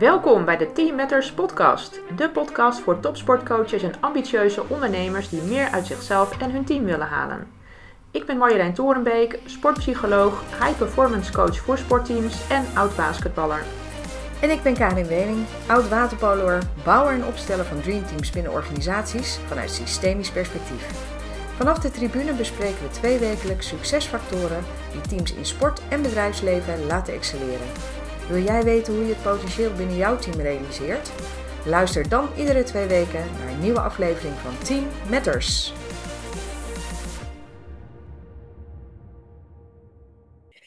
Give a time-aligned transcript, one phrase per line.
[0.00, 5.68] Welkom bij de Team Matters podcast, de podcast voor topsportcoaches en ambitieuze ondernemers die meer
[5.70, 7.46] uit zichzelf en hun team willen halen.
[8.10, 13.62] Ik ben Marjolein Torenbeek, sportpsycholoog, high performance coach voor sportteams en oud basketballer.
[14.40, 19.70] En ik ben Karin Wening, oud waterpoloer, bouwer en opsteller van dreamteams binnen organisaties vanuit
[19.70, 20.86] systemisch perspectief.
[21.56, 27.14] Vanaf de tribune bespreken we twee wekelijks succesfactoren die teams in sport en bedrijfsleven laten
[27.14, 27.99] excelleren.
[28.28, 31.12] Wil jij weten hoe je het potentieel binnen jouw team realiseert?
[31.64, 35.72] Luister dan iedere twee weken naar een nieuwe aflevering van Team Matters.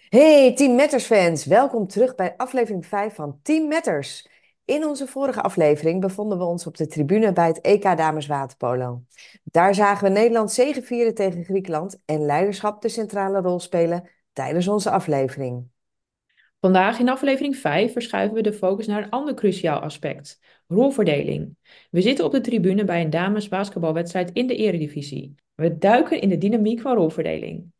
[0.09, 4.30] Hey Team Matters fans, welkom terug bij aflevering 5 van Team Matters.
[4.66, 9.02] In onze vorige aflevering bevonden we ons op de tribune bij het EK Dames Waterpolo.
[9.44, 14.91] Daar zagen we Nederland zegevieren tegen Griekenland en leiderschap de centrale rol spelen tijdens onze
[14.91, 15.72] aflevering.
[16.64, 21.58] Vandaag in aflevering 5 verschuiven we de focus naar een ander cruciaal aspect: rolverdeling.
[21.92, 25.36] We zitten op de tribune bij een dames basketbalwedstrijd in de Eredivisie.
[25.55, 27.72] We duiken in de dynamiek van rolverdeling.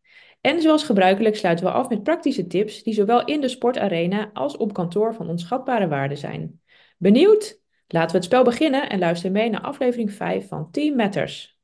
[0.42, 4.58] En zoals gebruikelijk sluiten we af met praktische tips die zowel in de sportarena als
[4.58, 6.62] op kantoor van onschatbare waarde zijn.
[6.98, 7.62] Benieuwd?
[7.88, 11.60] Laten we het spel beginnen en luister mee naar aflevering 5 van Team Matters.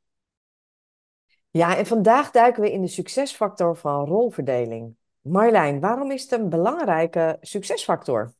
[1.49, 4.97] Ja, en vandaag duiken we in de succesfactor van rolverdeling.
[5.21, 8.33] Marjolein, waarom is het een belangrijke succesfactor?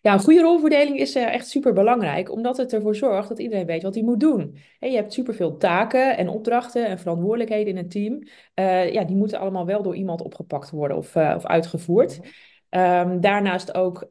[0.00, 3.66] Ja, een goede rolverdeling is uh, echt super belangrijk, omdat het ervoor zorgt dat iedereen
[3.66, 4.58] weet wat hij moet doen.
[4.78, 8.22] je hebt superveel taken en opdrachten en verantwoordelijkheden in een team.
[8.54, 12.18] Uh, ja, die moeten allemaal wel door iemand opgepakt worden of, uh, of uitgevoerd.
[12.18, 12.28] Mhm.
[12.70, 14.06] Um, daarnaast ook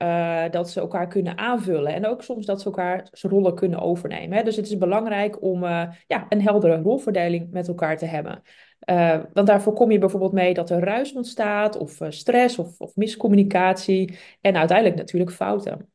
[0.51, 4.37] dat ze elkaar kunnen aanvullen en ook soms dat ze elkaar rollen kunnen overnemen.
[4.37, 4.43] Hè.
[4.43, 5.63] Dus het is belangrijk om
[6.07, 8.41] ja, een heldere rolverdeling met elkaar te hebben.
[8.85, 12.79] Uh, want daar voorkom je bijvoorbeeld mee dat er ruis ontstaat, of uh, stress, of,
[12.79, 15.91] of, miscommunicatie, en uiteindelijk natuurlijk fouten.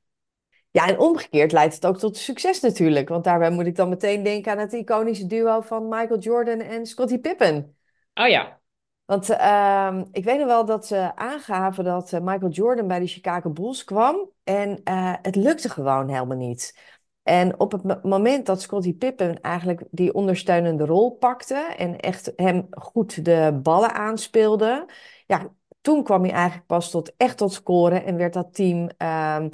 [0.70, 3.09] Ja, en omgekeerd leidt het ook tot succes natuurlijk.
[3.09, 6.87] Want daarbij moet ik dan meteen denken aan het iconische duo van Michael Jordan en
[6.87, 7.76] Scottie Pippen.
[8.15, 8.60] Oh ja.
[9.04, 13.06] Want uh, ik weet nog wel dat ze aangaven dat eh, Michael Jordan bij de
[13.06, 14.31] Chicago Bulls kwam.
[14.44, 14.81] En
[15.22, 16.78] het lukte gewoon helemaal niet.
[17.22, 22.66] En op het moment dat Scottie Pippen eigenlijk die ondersteunende rol pakte en echt hem
[22.71, 24.87] goed de ballen aanspeelde,
[25.27, 25.50] ja,
[25.81, 29.44] toen kwam hij eigenlijk pas tot echt tot scoren en werd dat team uh,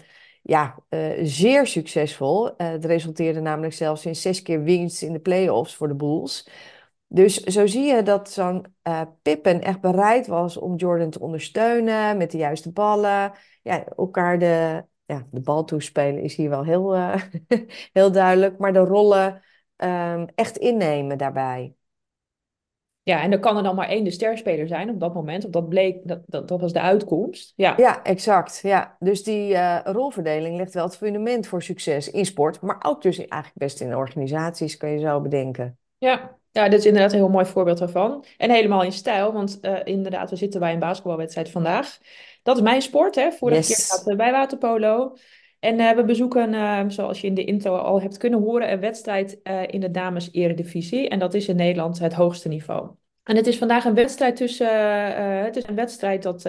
[0.42, 2.46] ja, uh, zeer succesvol.
[2.46, 6.48] Uh, het resulteerde namelijk zelfs in zes keer winst in de playoffs voor de Bulls.
[7.06, 12.16] Dus zo zie je dat zo'n uh, Pippen echt bereid was om Jordan te ondersteunen
[12.16, 13.32] met de juiste ballen.
[13.62, 17.14] Ja, elkaar de, ja, de bal toespelen is hier wel heel, uh,
[17.92, 18.58] heel duidelijk.
[18.58, 19.42] Maar de rollen
[19.76, 21.74] um, echt innemen daarbij.
[23.02, 25.44] Ja, en dan kan er dan maar één de sterspeler zijn op dat moment.
[25.44, 27.52] Of dat bleek, dat, dat, dat was de uitkomst.
[27.56, 28.60] Ja, ja exact.
[28.62, 28.96] Ja.
[28.98, 32.60] Dus die uh, rolverdeling legt wel het fundament voor succes in sport.
[32.60, 35.78] Maar ook dus eigenlijk best in organisaties, kan je zo bedenken.
[35.98, 38.24] Ja, ja, dit is inderdaad een heel mooi voorbeeld daarvan.
[38.36, 41.98] En helemaal in stijl, want uh, inderdaad, we zitten bij een basketbalwedstrijd vandaag.
[42.48, 43.30] Dat is mijn sport, hè.
[43.32, 45.16] Vorige keer zaten we bij waterpolo.
[45.60, 48.80] En uh, we bezoeken, uh, zoals je in de intro al hebt kunnen horen, een
[48.80, 51.08] wedstrijd in de dames eredivisie.
[51.08, 52.90] En dat is in Nederland het hoogste niveau.
[53.22, 54.74] En het is vandaag een wedstrijd tussen,
[55.44, 56.40] het is een wedstrijd dat,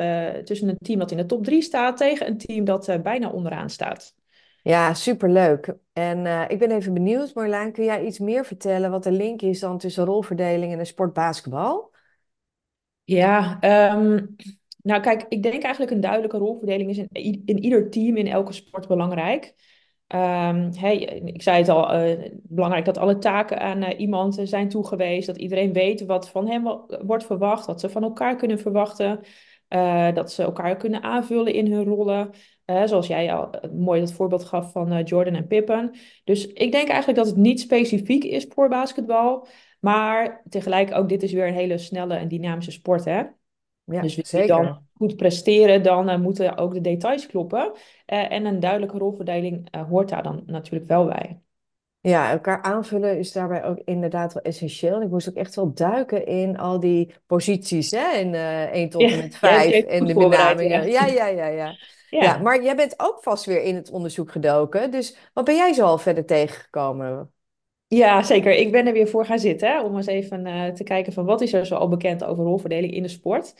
[0.45, 3.69] tussen een team dat in de top 3 staat tegen een team dat bijna onderaan
[3.69, 4.15] staat.
[4.63, 5.75] Ja, superleuk.
[5.93, 9.59] En ik ben even benieuwd, Marlijn, kun jij iets meer vertellen wat de link is
[9.59, 11.91] dan tussen rolverdeling en de sport basketbal?
[13.03, 13.57] Ja,
[13.95, 14.35] um,
[14.81, 18.53] nou kijk, ik denk eigenlijk een duidelijke rolverdeling is in, in ieder team in elke
[18.53, 19.53] sport belangrijk.
[20.15, 24.69] Um, hey, ik zei het al, uh, belangrijk dat alle taken aan uh, iemand zijn
[24.69, 25.33] toegewezen.
[25.33, 26.63] Dat iedereen weet wat van hem
[27.05, 27.65] wordt verwacht.
[27.65, 29.19] Dat ze van elkaar kunnen verwachten.
[30.13, 32.29] Dat ze elkaar kunnen aanvullen in hun rollen.
[32.65, 35.91] zoals jij al mooi het voorbeeld gaf van Jordan en Pippen.
[36.23, 39.47] Dus ik denk eigenlijk dat het niet specifiek is voor basketbal.
[39.79, 43.05] Maar tegelijk ook, dit is weer een hele snelle en dynamische sport.
[43.05, 43.23] Hè?
[43.91, 47.71] Ja, dus als je dan goed presteren, dan uh, moeten ook de details kloppen.
[47.73, 51.39] Uh, en een duidelijke rolverdeling uh, hoort daar dan natuurlijk wel bij.
[52.01, 55.01] Ja, elkaar aanvullen is daarbij ook inderdaad wel essentieel.
[55.01, 58.17] Ik moest ook echt wel duiken in al die posities, hè?
[58.17, 60.89] In 1 tot en met 5 ja, en de benamingen.
[60.89, 61.05] Ja.
[61.05, 61.75] ja, ja, ja,
[62.09, 62.37] ja.
[62.37, 64.91] maar jij bent ook vast weer in het onderzoek gedoken.
[64.91, 67.33] Dus wat ben jij zo al verder tegengekomen?
[67.89, 68.51] Ja, zeker.
[68.51, 71.25] Ik ben er weer voor gaan zitten hè, om eens even uh, te kijken van
[71.25, 73.53] wat is er zo al bekend over rolverdeling in de sport.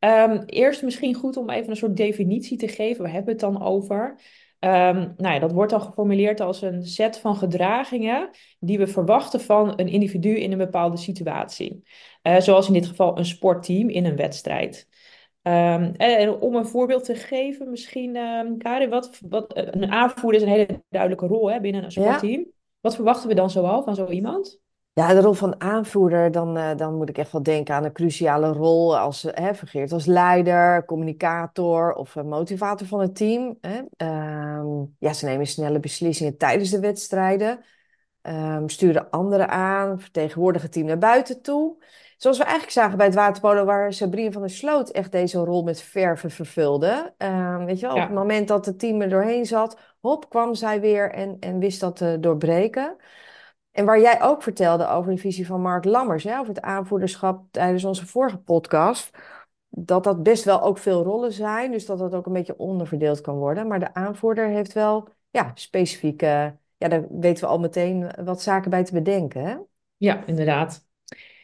[0.00, 3.02] Um, eerst misschien goed om even een soort definitie te geven.
[3.02, 4.20] Waar hebben we het dan over?
[4.60, 8.30] Um, nou ja, dat wordt dan geformuleerd als een set van gedragingen
[8.60, 11.82] die we verwachten van een individu in een bepaalde situatie.
[12.22, 14.88] Uh, zoals in dit geval een sportteam in een wedstrijd.
[15.42, 20.46] Ehm, en om een voorbeeld te geven, misschien, um, Karin, wat, wat, een aanvoerder is
[20.46, 22.48] een hele duidelijke rol hè, binnen een Ja?
[22.80, 24.60] Wat verwachten we dan zoal van zo iemand?
[24.98, 27.92] Ja, de rol van aanvoerder, dan, eh, dan moet ik echt wel denken aan een
[27.92, 33.58] cruciale rol als, eh, hè, als leider, communicator of eh, motivator van het team.
[33.60, 33.80] Hè.
[33.96, 37.60] Ehm, ja, ze nemen snelle beslissingen tijdens de wedstrijden,
[38.22, 41.76] ehm, sturen anderen aan, vertegenwoordigen het team naar buiten toe.
[42.16, 45.62] Zoals we eigenlijk zagen bij het waterpolo, waar Sabrina van der Sloot echt deze rol
[45.62, 47.14] met verven vervulde.
[47.16, 50.54] Ehm, weet je wel, op het moment dat het team er doorheen zat, hop, kwam
[50.54, 52.96] zij weer en, en wist dat te doorbreken.
[53.70, 57.44] En waar jij ook vertelde over de visie van Mark Lammers, hè, over het aanvoerderschap
[57.50, 59.10] tijdens onze vorige podcast,
[59.68, 63.20] dat dat best wel ook veel rollen zijn, dus dat dat ook een beetje onderverdeeld
[63.20, 63.66] kan worden.
[63.66, 68.70] Maar de aanvoerder heeft wel ja, specifieke, ja, daar weten we al meteen wat zaken
[68.70, 69.44] bij te bedenken.
[69.44, 69.56] Hè?
[69.96, 70.86] ja, inderdaad.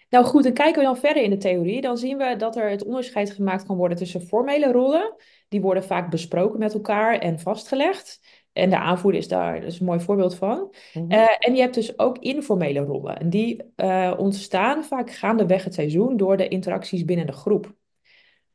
[0.08, 1.80] Nou goed, dan kijken we dan verder in de theorie.
[1.80, 5.14] Dan zien we dat er het onderscheid gemaakt kan worden tussen formele rollen.
[5.48, 8.20] Die worden vaak besproken met elkaar en vastgelegd.
[8.54, 10.74] En de aanvoerder is daar dus een mooi voorbeeld van.
[10.94, 11.10] Mhm.
[11.10, 13.18] Eh, en je hebt dus ook informele rollen.
[13.18, 17.74] En die eh, ontstaan vaak gaandeweg het seizoen door de interacties binnen de groep.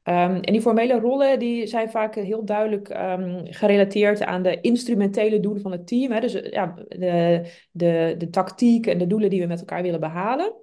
[0.03, 5.39] Ehm, en die formele rollen die zijn vaak heel duidelijk ehm, gerelateerd aan de instrumentele
[5.39, 6.11] doelen van het team.
[6.11, 6.19] Hè?
[6.19, 9.99] Dus eh, ja, de, de, de tactiek en de doelen die we met elkaar willen
[9.99, 10.53] behalen.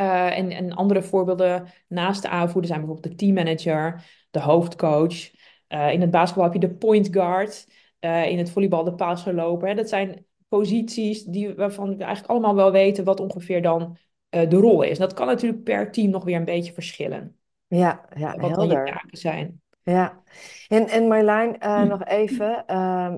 [0.00, 5.30] Uh, en, en andere voorbeelden naast de aanvoerder zijn bijvoorbeeld de teammanager, de hoofdcoach.
[5.68, 7.66] In het basketbal heb je de point guard.
[8.04, 9.68] Uh, in het volleybal de paasverloper.
[9.68, 9.74] Hè.
[9.74, 13.96] Dat zijn posities die, waarvan we eigenlijk allemaal wel weten wat ongeveer dan
[14.28, 14.98] de rol is.
[14.98, 17.36] En dat kan natuurlijk per team nog weer een beetje verschillen.
[17.66, 18.86] Ja, ja, Wat dan je helder.
[18.86, 19.60] taken zijn.
[19.82, 20.22] Ja,
[20.68, 21.86] en, en Marlijn, eh, Hm.
[21.88, 23.16] nog even, ehm,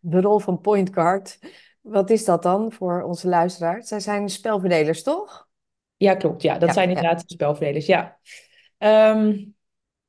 [0.00, 1.38] de rol van point guard.
[1.80, 3.88] Wat is dat dan voor onze luisteraars?
[3.88, 5.48] Zij zijn spelverdelers, toch?
[5.96, 6.42] Ja, klopt.
[6.42, 6.94] Ja, dat Ja, zijn ja.
[6.96, 7.86] inderdaad de spelverdelers.
[7.86, 8.18] Ja.
[8.78, 9.54] Um,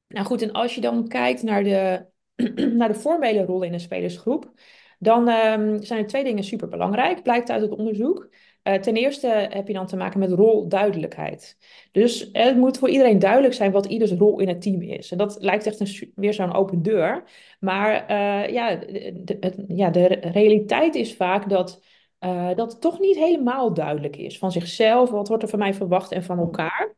[0.08, 2.06] Nou goed, en als je dan kijkt naar de,
[2.78, 4.52] naar de formele rol in een spelersgroep,
[5.00, 8.30] dan um, zijn er twee dingen super belangrijk, blijkt uit het onderzoek.
[8.64, 11.58] Uh, ten eerste heb je dan te maken met rolduidelijkheid.
[11.92, 15.12] Dus het moet voor iedereen duidelijk zijn wat ieders rol in het team is.
[15.12, 17.24] En dat lijkt echt een, weer zo'n open deur.
[17.60, 21.84] Maar uh, ja, de, het, ja, de realiteit is vaak dat,
[22.20, 25.10] uh, dat het toch niet helemaal duidelijk is van zichzelf.
[25.10, 26.94] Wat wordt er van mij verwacht en van elkaar?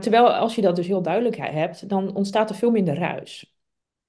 [0.00, 3.57] Terwijl als je dat dus heel duidelijk hebt, dan ontstaat er veel minder ruis.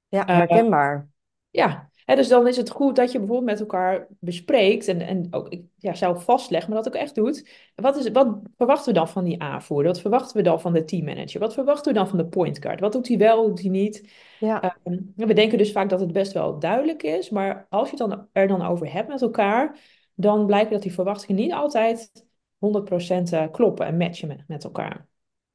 [0.10, 1.08] Ja, Uh, herkenbaar.
[1.50, 5.56] ja, dus dan is het goed dat je bijvoorbeeld met elkaar bespreekt en, en ook
[5.78, 7.50] ja, zelf vastlegt, maar dat ook echt doet.
[7.76, 9.92] Wat, is, wat verwachten we dan van die aanvoerder?
[9.92, 11.40] Wat verwachten we dan van de teammanager?
[11.40, 12.80] Wat verwachten we dan van de point guard?
[12.80, 14.10] Wat doet hij wel, doet hij niet?
[14.40, 17.96] Ja, Uh, we denken dus vaak dat het best wel duidelijk is, maar als je
[17.98, 19.80] het dan, er dan over hebt met elkaar,
[20.16, 22.26] dan blijkt dat die verwachtingen niet altijd
[22.58, 25.08] 100% kloppen en matchen met, met elkaar.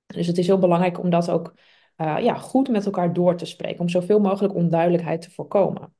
[0.07, 1.55] Dus het is heel belangrijk om dat ook
[1.97, 5.95] uh, ja, goed met elkaar door te spreken, om zoveel mogelijk onduidelijkheid te voorkomen.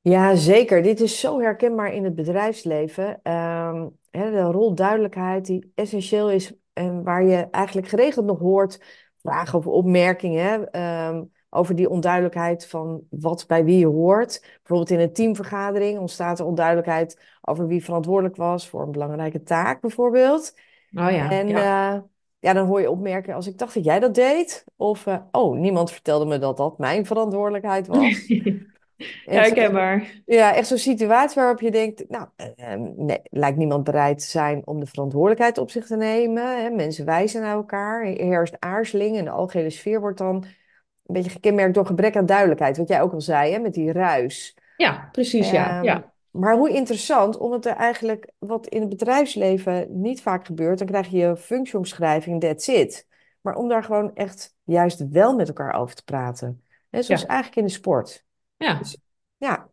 [0.00, 0.82] ja, zeker.
[0.82, 3.22] Dit is zo herkenbaar in het bedrijfsleven.
[3.22, 9.66] Ehm, de rolduidelijkheid die essentieel is en waar je eigenlijk geregeld nog hoort vragen of
[9.66, 14.40] opmerkingen ehm, over die onduidelijkheid van wat bij wie hoort.
[14.56, 19.80] Bijvoorbeeld in een teamvergadering ontstaat er onduidelijkheid over wie verantwoordelijk was voor een belangrijke taak,
[19.80, 20.54] bijvoorbeeld.
[20.94, 21.94] Oh ja, En ja.
[21.94, 22.00] uh,
[22.38, 24.64] ja, dan hoor je opmerken als ik dacht dat jij dat deed.
[24.76, 28.26] Of, uh, oh, niemand vertelde me dat dat mijn verantwoordelijkheid was.
[28.26, 30.22] ja, herkenbaar.
[30.26, 34.66] ja, echt zo'n situatie waarop je denkt, nou, uh, nee, lijkt niemand bereid te zijn
[34.66, 36.62] om de verantwoordelijkheid op zich te nemen.
[36.62, 36.70] Hè?
[36.70, 40.44] Mensen wijzen naar elkaar, er heerst aarzeling en de algehele sfeer wordt dan
[41.06, 42.76] een beetje gekenmerkt door gebrek aan duidelijkheid.
[42.76, 44.56] Wat jij ook al zei, hè, met die ruis.
[44.76, 45.82] Ja, precies, ja.
[45.82, 46.14] Ja.
[46.38, 51.08] Maar hoe interessant, omdat er eigenlijk wat in het bedrijfsleven niet vaak gebeurt, dan krijg
[51.08, 53.06] je je functieomschrijving, that's it.
[53.40, 56.62] Maar om daar gewoon echt juist wel met elkaar over te praten.
[56.90, 57.26] Hè, zoals Ja.
[57.28, 58.24] eigenlijk in de sport.
[58.56, 58.78] ja.
[58.78, 58.98] Dus,
[59.36, 59.68] ja,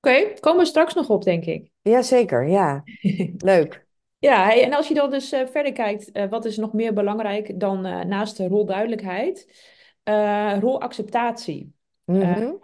[0.00, 1.70] Oké, komen we straks nog op, denk ik.
[1.82, 2.48] ja, zeker.
[2.48, 2.82] Ja,
[3.36, 3.86] leuk.
[4.18, 6.92] Ja, hey, en als je dan dus uh, verder kijkt, uh, wat is nog meer
[6.92, 9.48] belangrijk dan uh, naast de rolduidelijkheid?
[10.60, 11.72] rolacceptatie.
[12.04, 12.60] Mm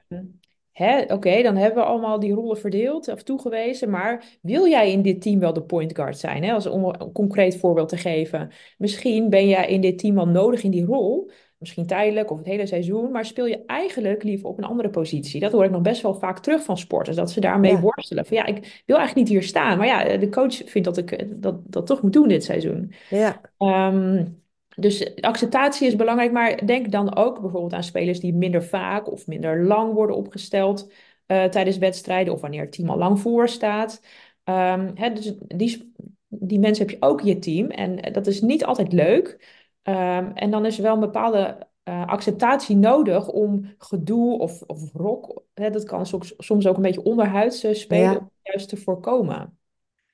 [0.81, 3.91] Oké, okay, dan hebben we allemaal die rollen verdeeld of toegewezen.
[3.91, 6.45] Maar wil jij in dit team wel de point guard zijn?
[6.45, 6.53] Hè?
[6.53, 8.51] Als om een concreet voorbeeld te geven.
[8.79, 11.31] Misschien ben jij in dit team wel nodig in die rol.
[11.59, 13.11] Misschien tijdelijk of het hele seizoen.
[13.11, 15.41] Maar speel je eigenlijk liever op een andere positie.
[15.41, 17.17] Dat hoor ik nog best wel vaak terug van sporters.
[17.17, 17.81] Dat ze daarmee Ja.
[17.81, 18.27] worstelen.
[18.27, 19.79] Van ja, ik wil eigenlijk niet hier staan.
[19.79, 22.93] Maar ja, de coach vindt dat ik dat, dat toch moet doen dit seizoen.
[23.11, 24.40] Ja, Um,
[24.81, 29.27] dus acceptatie is belangrijk, maar denk dan ook bijvoorbeeld aan spelers die minder vaak of
[29.27, 30.93] minder lang worden opgesteld
[31.27, 34.01] uh, tijdens wedstrijden of wanneer het team al lang voor staat.
[34.45, 35.93] Um, hè, dus die,
[36.29, 39.59] die mensen heb je ook in je team en dat is niet altijd leuk.
[39.83, 44.93] Um, en dan is er wel een bepaalde eh, acceptatie nodig om gedoe of, of
[44.93, 48.77] rok, hè, dat kan soms, soms ook een beetje onderhuids eh, spelen, Ja, juist te
[48.77, 49.59] voorkomen.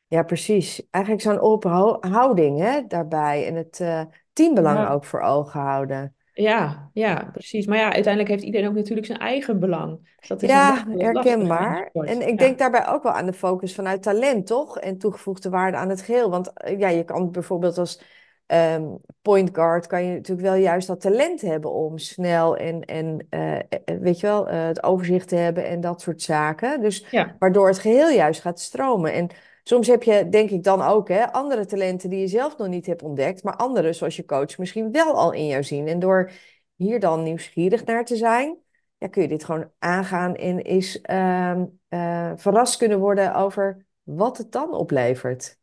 [0.08, 0.88] ja, precies.
[0.90, 4.02] Eigenlijk zo'n open hou- houding hè, daarbij en het eh,
[4.36, 4.90] teambelang Ja.
[4.90, 6.14] ook voor ogen houden.
[6.32, 7.66] Ja, ja, precies.
[7.66, 10.16] Maar ja, uiteindelijk heeft iedereen ook natuurlijk zijn eigen belang.
[10.26, 11.90] Dat is Ja, herkenbaar.
[11.92, 14.78] En ik denk daarbij ook wel aan de focus vanuit talent, toch?
[14.78, 16.30] En toegevoegde waarde aan het geheel.
[16.30, 18.02] Want eh, ja, je kan bijvoorbeeld als
[18.46, 18.84] ehm,
[19.22, 23.56] point guard kan je natuurlijk wel juist dat talent hebben om snel en, en eh,
[23.56, 23.62] eh,
[24.00, 26.80] weet je wel, het overzicht te hebben en dat soort zaken.
[26.80, 29.12] Dus ja, waardoor het geheel juist gaat stromen.
[29.12, 29.28] En
[29.68, 32.86] soms heb je, denk ik dan ook, hè, andere talenten die je zelf nog niet
[32.86, 35.88] hebt ontdekt, maar andere, zoals je coach, misschien wel al in jou zien.
[35.88, 36.30] En door
[36.76, 38.58] hier dan nieuwsgierig naar te zijn
[38.98, 44.38] ja, kun je dit gewoon aangaan en is ehm, eh, verrast kunnen worden over wat
[44.38, 45.58] het dan oplevert.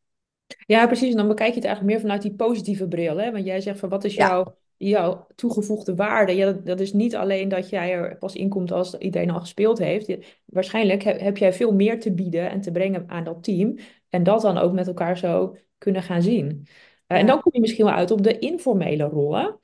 [0.66, 1.12] Ja, precies.
[1.12, 3.18] En dan bekijk je het eigenlijk meer vanuit die positieve bril.
[3.18, 3.32] Hè?
[3.32, 4.58] Want jij zegt van wat is Ja, jouw,
[4.90, 6.36] jouw toegevoegde waarde?
[6.36, 9.78] Ja, dat, dat is niet alleen dat jij er pas inkomt als iedereen al gespeeld
[9.78, 10.08] heeft.
[10.08, 13.78] Je- waarschijnlijk heb, heb jij veel meer te bieden en te brengen aan dat team.
[14.10, 16.68] En dat dan ook met elkaar zo kunnen gaan zien.
[17.08, 19.60] Eh, en dan kom je misschien wel uit op de informele rollen.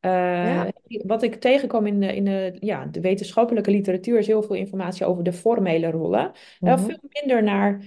[0.00, 0.70] Eh, ja.
[1.04, 5.06] wat ik tegenkwam in, de, in de, ja, de wetenschappelijke literatuur is heel veel informatie
[5.06, 6.32] over de formele rollen.
[6.60, 7.82] Mhm, veel minder naar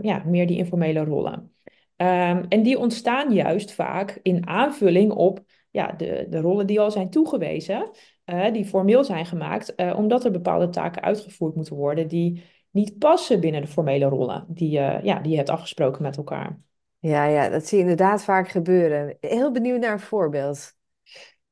[0.00, 1.52] ja, meer die informele rollen.
[2.00, 6.90] Ehm, en die ontstaan juist vaak in aanvulling op ja, de, de rollen die al
[6.90, 7.90] zijn toegewezen,
[8.24, 12.98] eh, die formeel zijn gemaakt, eh, omdat er bepaalde taken uitgevoerd moeten worden die niet
[12.98, 16.58] passen binnen de formele rollen die, eh, ja, die je hebt afgesproken met elkaar.
[16.98, 19.16] Ja, ja, dat zie je inderdaad vaak gebeuren.
[19.20, 20.78] Heel benieuwd naar een voorbeeld.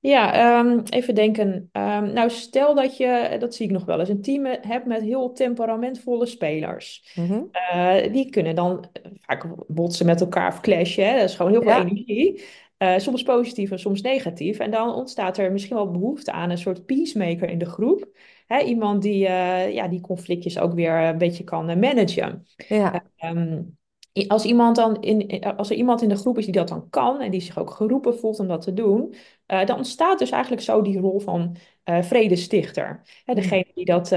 [0.00, 1.68] Ja, ehm, even denken.
[1.72, 5.02] Ehm, nou, stel dat je, dat zie ik nog wel eens, een team hebt met
[5.02, 7.12] heel temperamentvolle spelers.
[7.14, 7.42] Mhm,
[8.12, 8.84] die kunnen dan
[9.20, 11.06] vaak botsen met elkaar of clashen.
[11.08, 11.18] Hè?
[11.18, 12.44] Dat is gewoon heel veel Ja, energie.
[12.78, 14.58] Eh, soms positief en soms negatief.
[14.58, 18.08] En dan ontstaat er misschien wel behoefte aan een soort peacemaker in de groep.
[18.47, 18.61] Hè?
[18.61, 22.47] Iemand die, eh, ja, die conflictjes ook weer een beetje kan eh, managen.
[22.68, 23.62] ja, Ehm,
[24.26, 27.20] als iemand dan in, als er iemand in de groep is die dat dan kan
[27.20, 29.14] en die zich ook geroepen voelt om dat te doen,
[29.47, 33.02] dan ontstaat dus eigenlijk zo die rol van vredestichter.
[33.25, 34.08] Hè, degene die dat,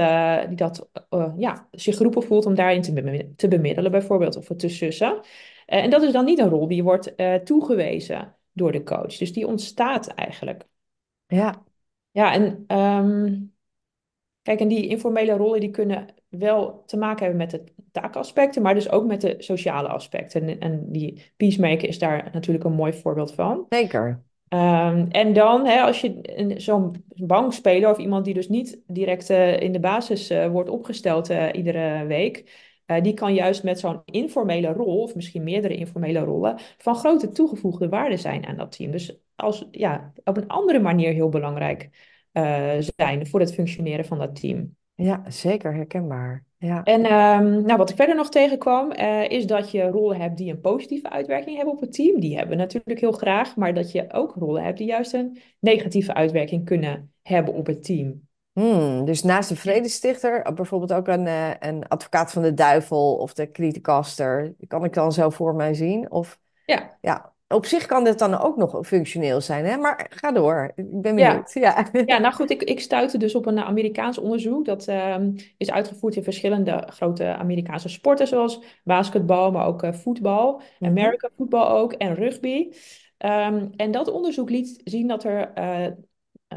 [0.48, 0.88] die dat
[1.36, 5.20] ja, zich geroepen voelt om daarin te, te bemiddelen, bijvoorbeeld, of het te sussen.
[5.66, 7.14] En dat is dan niet een rol die wordt
[7.44, 9.16] toegewezen door de coach.
[9.16, 10.64] Dus die ontstaat eigenlijk.
[11.26, 11.62] ja,
[12.10, 13.40] Ja, en ehm,
[14.42, 18.74] Kijk, en die informele rollen die kunnen wel te maken hebben met de taakaspecten, maar
[18.74, 20.48] dus ook met de sociale aspecten.
[20.48, 23.66] En, en die peacemaker is daar natuurlijk een mooi voorbeeld van.
[23.68, 24.22] zeker.
[24.48, 29.30] Ehm, en dan, hè, als je een- zo'n bankspeler of iemand die dus niet direct
[29.30, 32.50] eh, in de basis eh, wordt opgesteld eh, iedere week,
[32.96, 37.32] eh, die kan juist met zo'n informele rol, of misschien meerdere informele rollen, van grote
[37.32, 38.90] toegevoegde waarde zijn aan dat team.
[38.90, 41.90] Dus als, ja, op een andere manier heel belangrijk
[42.32, 44.76] eh, zijn voor het functioneren van dat team.
[44.94, 46.44] Ja, zeker herkenbaar.
[46.58, 46.82] Ja.
[46.82, 50.50] En ehm, nou, wat ik verder nog tegenkwam, eh, is dat je rollen hebt die
[50.50, 52.20] een positieve uitwerking hebben op het team.
[52.20, 55.38] Die hebben we natuurlijk heel graag, maar dat je ook rollen hebt die juist een
[55.60, 58.28] negatieve uitwerking kunnen hebben op het team.
[58.52, 63.34] Hmm, dus naast de vredestichter, bijvoorbeeld ook een, eh, een advocaat van de duivel of
[63.34, 66.10] de criticaster, kan ik dan zo voor mij zien?
[66.10, 69.76] Of Ja, ja, op zich kan dit dan ook nog functioneel zijn, hè?
[69.76, 71.28] Maar ga door, ik ben ja.
[71.28, 71.52] benieuwd.
[71.52, 71.90] Ja.
[72.04, 74.64] Ja, nou goed, ik, ik stuitte dus op een Amerikaans onderzoek.
[74.64, 80.62] Dat ehm, is uitgevoerd in verschillende grote Amerikaanse sporten, zoals basketbal, maar ook eh, voetbal,
[80.78, 80.90] Mhm.
[80.90, 82.72] American voetbal ook en rugby.
[83.18, 85.86] Ehm, en dat onderzoek liet zien dat er eh,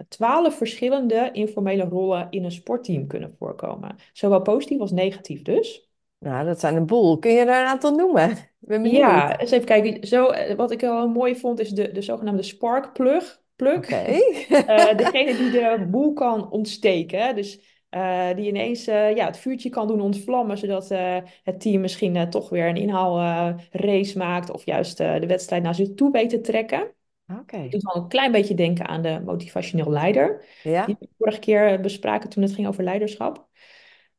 [0.07, 3.95] twaalf verschillende informele rollen in een sportteam kunnen voorkomen.
[4.13, 5.89] Zowel positief als negatief dus.
[6.19, 7.19] Nou, dat zijn een boel.
[7.19, 8.37] Kun je er een aantal noemen?
[8.59, 8.85] Ben.
[8.85, 10.07] Ja, eens even kijken.
[10.07, 13.43] Zo, eh, wat ik wel mooi vond, is de, de zogenaamde spark plug.
[13.55, 13.89] plug.
[14.49, 17.35] Eh, degene die de boel kan ontsteken.
[17.35, 17.59] Dus
[17.89, 22.15] eh, die ineens eh, ja, het vuurtje kan doen ontvlammen, zodat eh, het team misschien
[22.15, 26.29] eh, toch weer een inhaalrace maakt of juist eh, de wedstrijd naar zich toe weet
[26.29, 26.93] te trekken.
[27.27, 27.67] Het Oké.
[27.69, 30.85] doet wel een klein beetje denken aan de motivationeel leider, die Ja.
[30.85, 33.47] we vorige keer bespraken toen het ging over leiderschap.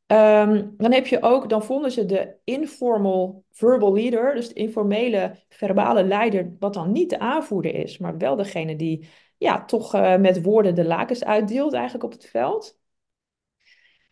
[0.07, 5.35] Ehm, dan heb je ook, dan vonden ze de informal verbal leader, dus de informele
[5.49, 10.17] verbale leider, wat dan niet de aanvoerder is, maar wel degene die ja, toch eh,
[10.17, 12.79] met woorden de lakens uitdeelt eigenlijk op het veld.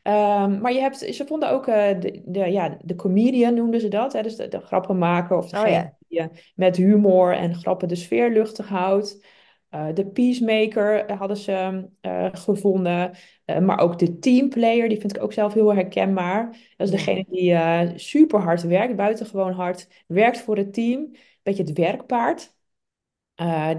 [0.02, 3.88] Ehm, maar je hebt, ze vonden ook eh, de, de, ja, de comedian noemden ze
[3.88, 5.95] dat, hè, dus de, de grappenmaker of Oh degene ja.
[6.08, 9.26] Die eh, met humor en grappen de sfeer luchtig houdt.
[9.70, 13.12] Eh, de peacemaker hadden ze eh, gevonden,
[13.46, 16.50] Eh, maar ook de teamplayer, die vind ik ook zelf heel herkenbaar.
[16.78, 21.12] Dat is degene die eh, super hard werkt, buitengewoon hard, werkt voor het team,
[21.44, 22.54] beetje het werkpaard.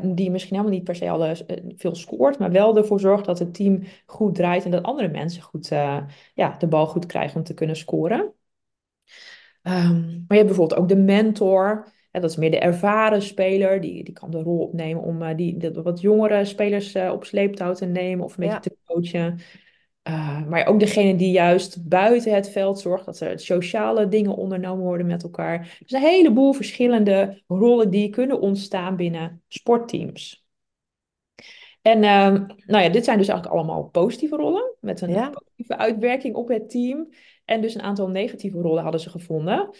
[0.02, 1.34] Die misschien helemaal niet per se al
[1.76, 5.42] veel scoort, maar wel ervoor zorgt dat het team goed draait en dat andere mensen
[5.42, 5.68] goed,
[6.34, 8.32] ja, de bal goed krijgen om te kunnen scoren.
[9.62, 11.88] Um, maar je hebt bijvoorbeeld ook de mentor.
[12.20, 13.80] Dat is meer de ervaren speler.
[13.80, 17.86] Die, die kan de rol opnemen om die, de wat jongere spelers op sleeptouw te
[17.86, 19.38] nemen of een beetje Ja, te coachen.
[20.48, 25.06] maar ook degene die juist buiten het veld zorgt dat er sociale dingen ondernomen worden
[25.06, 25.76] met elkaar.
[25.78, 30.44] Dus een heleboel verschillende rollen die kunnen ontstaan binnen sportteams.
[31.82, 35.76] En ehm, nou ja, dit zijn dus eigenlijk allemaal positieve rollen met een ja, positieve
[35.76, 37.08] uitwerking op het team.
[37.44, 39.70] En dus een aantal negatieve rollen hadden ze gevonden.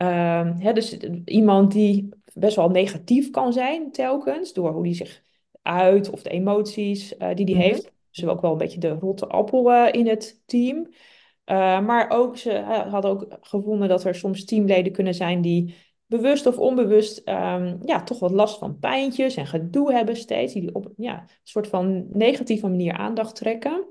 [0.00, 5.22] Ehm, hè, dus iemand die best wel negatief kan zijn telkens, door hoe die zich
[5.62, 7.64] uit of de emoties uh, die die mhm.
[7.64, 7.92] heeft.
[8.10, 10.76] Dus ook wel een beetje de rotte appel uh, in het team.
[10.76, 12.58] Uh, maar ook, ze
[12.90, 15.74] hadden ook gevonden dat er soms teamleden kunnen zijn die
[16.06, 20.52] bewust of onbewust um, ja, toch wat last van pijntjes en gedoe hebben steeds.
[20.52, 23.86] Die op ja, een soort van negatieve manier aandacht trekken.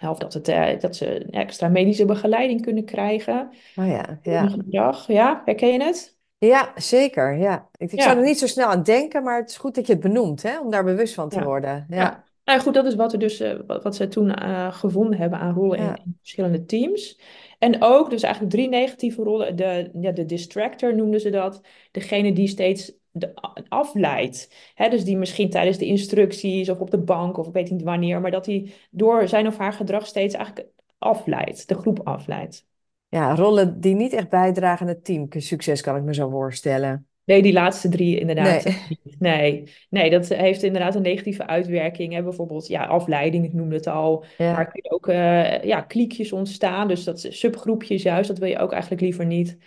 [0.00, 3.50] Of dat, het, uh, dat ze extra medische begeleiding kunnen krijgen.
[3.76, 4.46] Oh ja, ja.
[4.46, 6.18] gedrag, ja, herken je het?
[6.38, 7.36] Ja, zeker.
[7.36, 7.68] Ja.
[7.76, 9.92] Ik, ik zou er niet zo snel aan denken, maar het is goed dat je
[9.92, 11.44] het benoemt, hè, om daar bewust van te ja.
[11.44, 11.86] worden.
[11.88, 14.72] Ja, Ja, nou goed, dat is wat, er dus, eh, wat, wat ze toen eh,
[14.72, 17.20] gevonden hebben aan rollen in verschillende teams.
[17.58, 19.56] En ook, dus eigenlijk drie negatieve rollen.
[19.56, 21.60] De, ja, de distractor noemden ze dat.
[21.90, 23.34] Degene die steeds de,
[23.68, 24.72] afleidt.
[24.74, 27.82] Hè, dus die misschien tijdens de instructies of op de bank of ik weet niet
[27.82, 30.68] wanneer, maar dat hij door zijn of haar gedrag steeds eigenlijk
[30.98, 32.66] afleidt, de groep afleidt.
[33.08, 37.08] ja, rollen die niet echt bijdragen aan het teamsucces, kan ik me zo voorstellen.
[37.24, 38.64] Nee, die laatste drie inderdaad.
[38.64, 38.82] Nee.
[39.18, 42.12] Nee, nee, dat heeft inderdaad een negatieve uitwerking.
[42.12, 42.22] Hè?
[42.22, 44.24] Bijvoorbeeld, ja, afleiding, ik noemde het al.
[44.48, 46.88] Maar er kunnen ook eh, ja, kliekjes ontstaan.
[46.88, 49.58] Dus dat subgroepjes juist, dat wil je ook eigenlijk liever niet.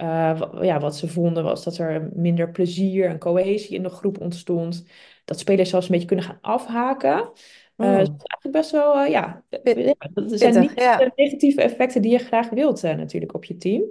[0.00, 4.20] Eh, ja, wat ze vonden was dat er minder plezier en cohesie in de groep
[4.20, 4.86] ontstond.
[5.24, 7.32] Dat spelers zelfs een beetje kunnen gaan afhaken.
[7.76, 11.62] Eh, dus dat Hmm, is eigenlijk best wel, eh, ja, dat zijn niet de negatieve
[11.62, 13.82] effecten die je graag wilt natuurlijk op je team.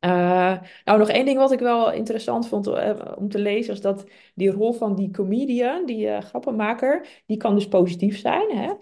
[0.00, 3.80] Uh, nou, nog één ding wat ik wel interessant vond uh, om te lezen, was
[3.80, 8.72] dat die rol van die comedian, die uh, grappenmaker, die kan dus positief zijn, hè?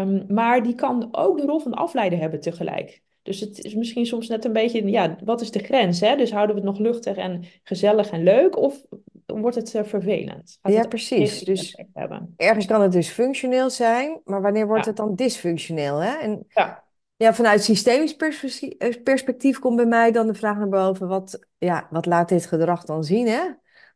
[0.00, 3.02] Um, maar die kan ook de rol van afleider hebben tegelijk.
[3.24, 6.16] Dus het is misschien soms net een beetje, ja, wat is de grens, hè?
[6.16, 8.84] Dus houden we het nog luchtig en gezellig en leuk, of
[9.26, 10.58] wordt het vervelend?
[10.62, 11.40] Gaat Ja, het precies.
[11.40, 11.76] Dus
[12.36, 16.14] ergens kan het dus functioneel zijn, maar wanneer wordt het dan dysfunctioneel, hè?
[16.14, 16.82] En ja.
[17.16, 21.38] Ja, vanuit systemisch perspectief eh, perspectief komt bij mij dan de vraag naar boven: wat,
[21.58, 23.26] ja, wat laat dit gedrag dan zien?
[23.26, 23.40] Hè?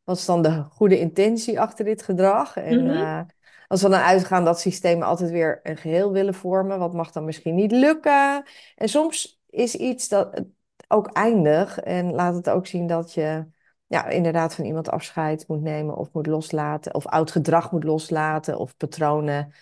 [0.05, 2.57] Wat is dan de goede intentie achter dit gedrag?
[2.57, 2.91] En Mhm.
[2.91, 3.21] eh,
[3.69, 7.25] als we dan uitgaan dat systemen altijd weer een geheel willen vormen, wat mag dan
[7.25, 8.43] misschien niet lukken?
[8.77, 10.45] En soms is iets dat
[10.89, 13.47] ook eindig en laat het ook zien dat je
[13.87, 18.59] ja, inderdaad van iemand afscheid moet nemen of moet loslaten, of oud gedrag moet loslaten,
[18.59, 19.53] of patronen,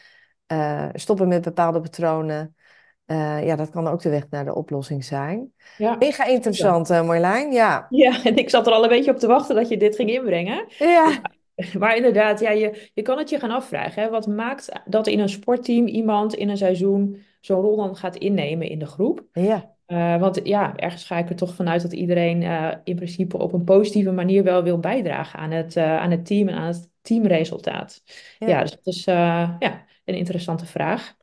[0.46, 2.56] eh, stoppen met bepaalde patronen.
[3.04, 5.52] Eh, ja, dat kan ook de weg naar de oplossing zijn.
[5.78, 7.52] Ja, Mega interessant, uh, Marjolein.
[7.52, 7.86] Ja.
[7.90, 10.10] Ja, en ik zat er al een beetje op te wachten dat je dit ging
[10.10, 10.64] inbrengen.
[10.78, 11.20] Ja.
[11.78, 14.02] Maar inderdaad, ja, je, je kan het je gaan afvragen.
[14.02, 14.10] Hè?
[14.10, 18.68] Wat maakt dat in een sportteam iemand in een seizoen zo'n rol dan gaat innemen
[18.68, 19.24] in de groep?
[19.32, 19.74] Ja.
[19.86, 23.52] Eh, want ja, ergens ga ik er toch vanuit dat iedereen eh, in principe op
[23.52, 26.90] een positieve manier wel wil bijdragen aan het, eh, aan het team en aan het
[27.00, 28.02] teamresultaat.
[28.38, 28.60] Ja, Ja.
[28.60, 29.58] dus dat is ja,
[30.04, 31.14] een interessante vraag.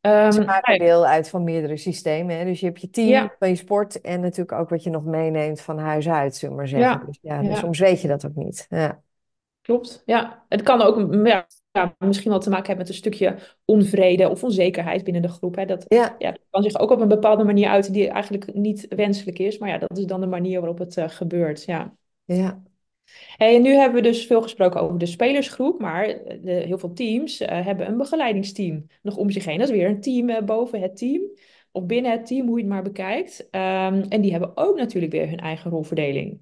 [0.00, 2.38] Ze Ehm, nou maken deel uit van meerdere systemen.
[2.38, 2.44] Hè?
[2.44, 5.04] Dus je hebt je team ja, van je sport en natuurlijk ook wat je nog
[5.04, 6.90] meeneemt van huis uit, zullen we maar zeggen.
[6.90, 7.54] ja, Dus ja, dus ja.
[7.54, 8.66] soms weet je dat ook niet.
[8.68, 9.02] Ja.
[9.66, 10.44] Klopt, ja.
[10.48, 14.28] Het kan ook mm, ja, ja, misschien wel te maken hebben met een stukje onvrede
[14.28, 15.56] of onzekerheid binnen de groep.
[15.56, 15.64] Hè.
[15.64, 16.16] Dat, Ja.
[16.18, 19.58] ja, dat kan zich ook op een bepaalde manier uiten die eigenlijk niet wenselijk is.
[19.58, 21.94] Maar ja, dat is dan de manier waarop het eh, gebeurt, ja.
[22.24, 22.62] Ja.
[23.36, 26.06] En nu hebben we dus veel gesproken over de spelersgroep, maar
[26.42, 29.58] de, heel veel teams eh, hebben een begeleidingsteam nog om zich heen.
[29.58, 31.22] Dat is weer een team eh, boven het team,
[31.72, 33.48] of binnen het team, hoe je het maar bekijkt.
[33.50, 36.40] Ehm, en die hebben ook natuurlijk weer hun eigen rolverdeling.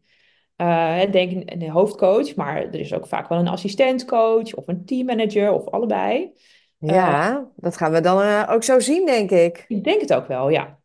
[0.56, 5.52] Uh, denk de hoofdcoach, maar er is ook vaak wel een assistentcoach of een teammanager
[5.52, 6.32] of allebei.
[6.80, 9.64] Uh, Ja, dat gaan we dan eh, ook zo zien, denk ik.
[9.68, 10.78] ik denk het ook wel, ja.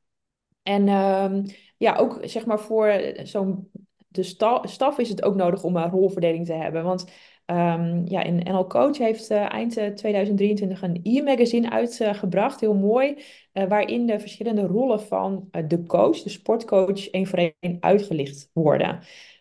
[0.63, 1.45] En um,
[1.77, 3.71] ja, ook zeg maar voor zo'n
[4.07, 6.83] de sta staf is het ook nodig om een rolverdeling te hebben.
[6.83, 7.05] Want
[7.45, 14.19] um, ja, in NL Coach heeft eind 2023 een e-magazine uitgebracht, heel mooi, waarin de
[14.19, 18.99] verschillende rollen van de coach, de sportcoach, één voor één uitgelicht worden.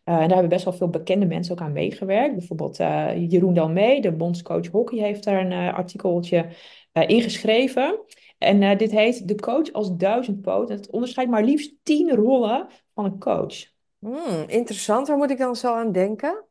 [0.08, 2.36] Uh, en daar hebben best wel veel bekende mensen ook aan meegewerkt.
[2.36, 6.46] Bijvoorbeeld uh, Jeroen Dalmee, de bondscoach hockey, heeft daar een uh, artikeltje
[6.92, 8.00] ingeschreven.
[8.38, 10.68] En dit heet De coach als duizendpoot.
[10.68, 13.54] Het onderscheidt maar liefst tien rollen van een coach.
[13.98, 16.44] Hmm, interessant, waar moet ik dan zo aan denken?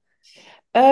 [0.72, 0.84] Uh,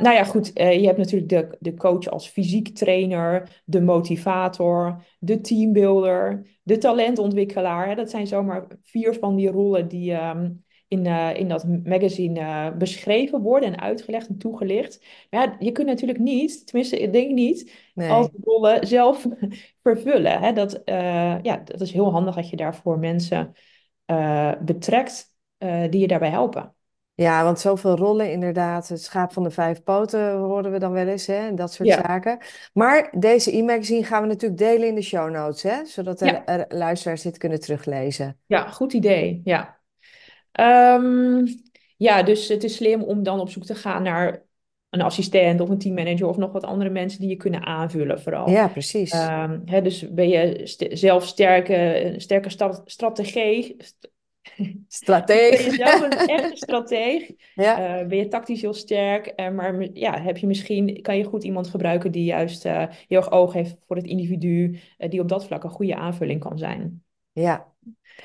[0.00, 0.58] nou ja, goed.
[0.60, 6.78] Uh, je hebt natuurlijk de, de coach als fysiek trainer, de motivator, de teambuilder, de
[6.78, 7.88] talentontwikkelaar.
[7.88, 7.94] Hè.
[7.94, 13.40] Dat zijn zomaar vier van die rollen die um, in, uh, in dat magazine beschreven
[13.40, 15.04] worden en uitgelegd en toegelicht.
[15.30, 18.10] Maar ja, je kunt natuurlijk niet, tenminste, ik denk niet, nee.
[18.10, 19.26] al die rollen zelf
[19.82, 20.40] vervullen.
[20.40, 20.52] Hè.
[20.52, 20.82] Dat,
[21.42, 23.52] ja, dat is heel handig dat je daarvoor mensen
[24.64, 25.34] betrekt
[25.90, 26.74] die je daarbij helpen.
[27.14, 28.88] Ja, want zoveel rollen inderdaad.
[28.88, 31.46] Het schaap van de vijf poten horen we dan wel eens, hè?
[31.46, 32.38] En dat soort zaken.
[32.72, 35.84] Maar deze e-magazine gaan we natuurlijk delen in de show notes, hè?
[35.84, 36.64] Zodat de ja.
[36.68, 38.38] luisteraars dit kunnen teruglezen.
[38.46, 39.80] Ja, goed idee, ja.
[40.60, 41.44] Um,
[41.96, 44.42] ja, dus het is slim om dan op zoek te gaan naar
[44.90, 48.50] een assistent of een teammanager of nog wat andere mensen die je kunnen aanvullen vooral.
[48.50, 49.12] Ja, precies.
[49.12, 52.50] Um, hè, dus ben je st zelf sterke, sterke
[52.84, 53.76] strategie,
[54.88, 55.56] Strateeg.
[55.56, 57.30] Ben je zelf een echte strateeg?
[57.54, 58.00] Ja.
[58.00, 59.32] Uh, ben je tactisch heel sterk?
[59.36, 63.18] Uh, maar ja, heb je misschien, kan je goed iemand gebruiken die juist uh, heel
[63.18, 67.02] erg oog heeft voor het individu, die op dat vlak een goede aanvulling kan zijn.
[67.32, 67.70] Ja.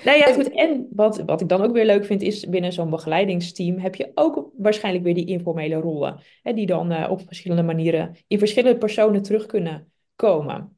[0.04, 0.50] Nou ja, goed.
[0.50, 4.12] En wat, wat ik dan ook weer leuk vind, is binnen zo'n begeleidingsteam heb je
[4.16, 6.20] ook waarschijnlijk weer die informele rollen.
[6.44, 10.78] Hè, die dan op verschillende manieren in verschillende personen terug kunnen komen.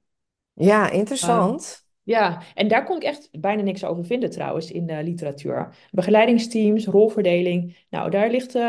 [0.53, 1.87] Ja, interessant.
[2.03, 5.75] Ja, en daar kon ik echt bijna niks over vinden trouwens in de literatuur.
[5.91, 7.85] Begeleidingsteams, rolverdeling.
[7.89, 8.55] Nou, daar ligt...
[8.55, 8.61] Uh,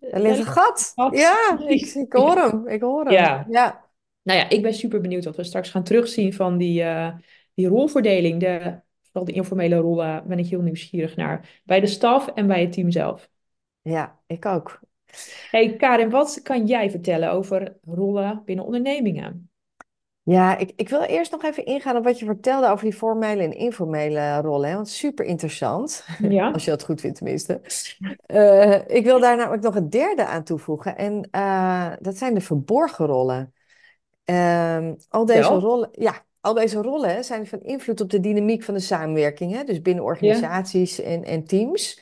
[0.00, 0.92] daar ligt een gat.
[1.10, 2.68] Ja, ik, ik, hoor hem.
[2.68, 3.12] Ik hoor hem.
[3.12, 3.46] Ja.
[3.50, 3.84] ja.
[4.22, 7.14] Nou ja, ik ben super benieuwd wat we straks gaan terugzien van die, uh,
[7.54, 8.40] die rolverdeling.
[8.40, 8.80] De,
[9.16, 11.60] vooral de informele rollen ben ik heel nieuwsgierig naar.
[11.64, 13.30] Bij de staf en bij het team zelf.
[13.82, 14.80] Ja, ik ook.
[15.50, 19.50] Hey Karin, wat kan jij vertellen over rollen binnen ondernemingen?
[20.22, 23.42] Ja, ik, ik wil eerst nog even ingaan op wat je vertelde over die formele
[23.42, 24.68] en informele rollen.
[24.68, 24.74] Hè?
[24.74, 26.50] Want super interessant, ja.
[26.52, 27.60] als je dat goed vindt tenminste.
[28.26, 30.96] Uh, ik wil daar namelijk nog een derde aan toevoegen.
[30.96, 33.54] En uh, dat zijn de verborgen rollen.
[34.24, 38.74] Uh, al deze rollen, ja, al deze rollen zijn van invloed op de dynamiek van
[38.74, 39.52] de samenwerking.
[39.52, 39.64] Hè?
[39.64, 41.04] Dus binnen organisaties ja.
[41.04, 42.00] en, en teams.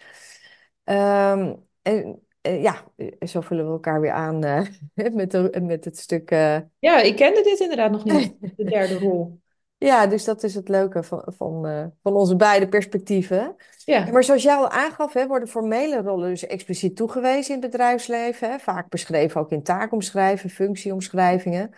[0.84, 2.84] Um, en uh, ja,
[3.26, 4.60] zo vullen we elkaar weer aan uh,
[5.14, 6.30] met, de, met het stuk.
[6.30, 6.58] Uh...
[6.78, 9.42] Ja, ik kende dit inderdaad nog niet, de derde rol.
[9.78, 13.56] Ja, dus dat is het leuke van, van, van onze beide perspectieven.
[13.84, 14.10] Ja.
[14.10, 18.50] Maar zoals jij al aangaf, hè, worden formele rollen dus expliciet toegewezen in het bedrijfsleven.
[18.50, 21.74] Hè, vaak beschreven ook in taakomschrijven, functieomschrijvingen.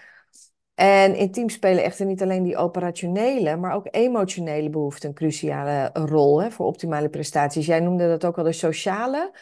[0.76, 5.90] En in teams spelen echter niet alleen die operationele, maar ook emotionele behoeften een cruciale
[5.92, 7.66] rol hè, voor optimale prestaties.
[7.66, 9.32] Jij noemde dat ook al de sociale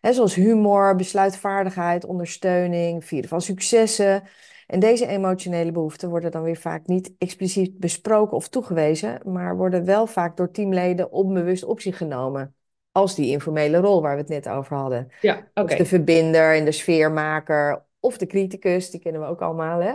[0.00, 4.22] zoals humor, besluitvaardigheid, ondersteuning, vieren van successen.
[4.66, 9.84] En deze emotionele behoeften worden dan weer vaak niet expliciet besproken of toegewezen, maar worden
[9.84, 12.54] wel vaak door teamleden onbewust op zich genomen.
[12.92, 15.08] Als die informele rol waar we het net over hadden.
[15.20, 15.48] Ja.
[15.54, 19.92] Of de verbinder en de sfeermaker, of de criticus, die kennen we ook allemaal, hè?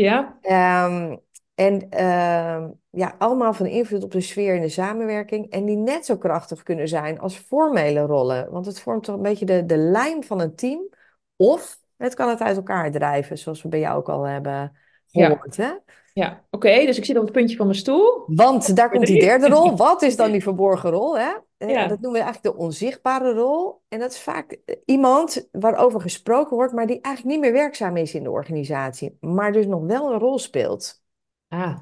[0.00, 0.38] Ja.
[0.86, 1.20] Um,
[1.54, 5.50] en uh, ja, allemaal van invloed op de sfeer in de samenwerking.
[5.50, 8.50] En die net zo krachtig kunnen zijn als formele rollen.
[8.50, 10.88] Want het vormt toch een beetje de, de lijn van een team.
[11.36, 15.56] Of het kan het uit elkaar drijven, zoals we bij jou ook al hebben gehoord.
[15.56, 15.72] Ja, hè?
[16.18, 16.44] Ja.
[16.50, 16.84] oké.
[16.86, 18.22] dus ik zit op het puntje van mijn stoel.
[18.26, 19.76] Want daar komt die derde rol.
[19.86, 21.18] Wat is dan die verborgen rol?
[21.18, 21.30] Hè?
[21.56, 21.86] Eh, ja.
[21.86, 23.82] Dat noemen we eigenlijk de onzichtbare rol.
[23.88, 28.14] En dat is vaak iemand waarover gesproken wordt, maar die eigenlijk niet meer werkzaam is
[28.14, 29.16] in de organisatie.
[29.20, 31.02] Maar dus nog wel een rol speelt.
[31.48, 31.76] Ah,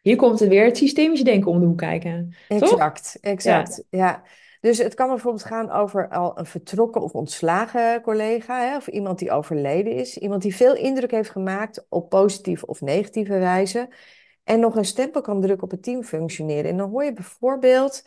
[0.00, 2.34] hier komt het weer het systemische denken om de hoek kijken.
[2.48, 3.22] Exact, toch?
[3.22, 3.84] exact.
[3.90, 3.98] Ja.
[3.98, 4.22] ja.
[4.60, 9.18] Dus het kan bijvoorbeeld gaan over al een vertrokken of ontslagen collega, hè, of iemand
[9.18, 13.88] die overleden is, iemand die veel indruk heeft gemaakt op positieve of negatieve wijze,
[14.44, 16.70] en nog een stempel kan drukken op het team functioneren.
[16.70, 18.02] En dan hoor je bijvoorbeeld,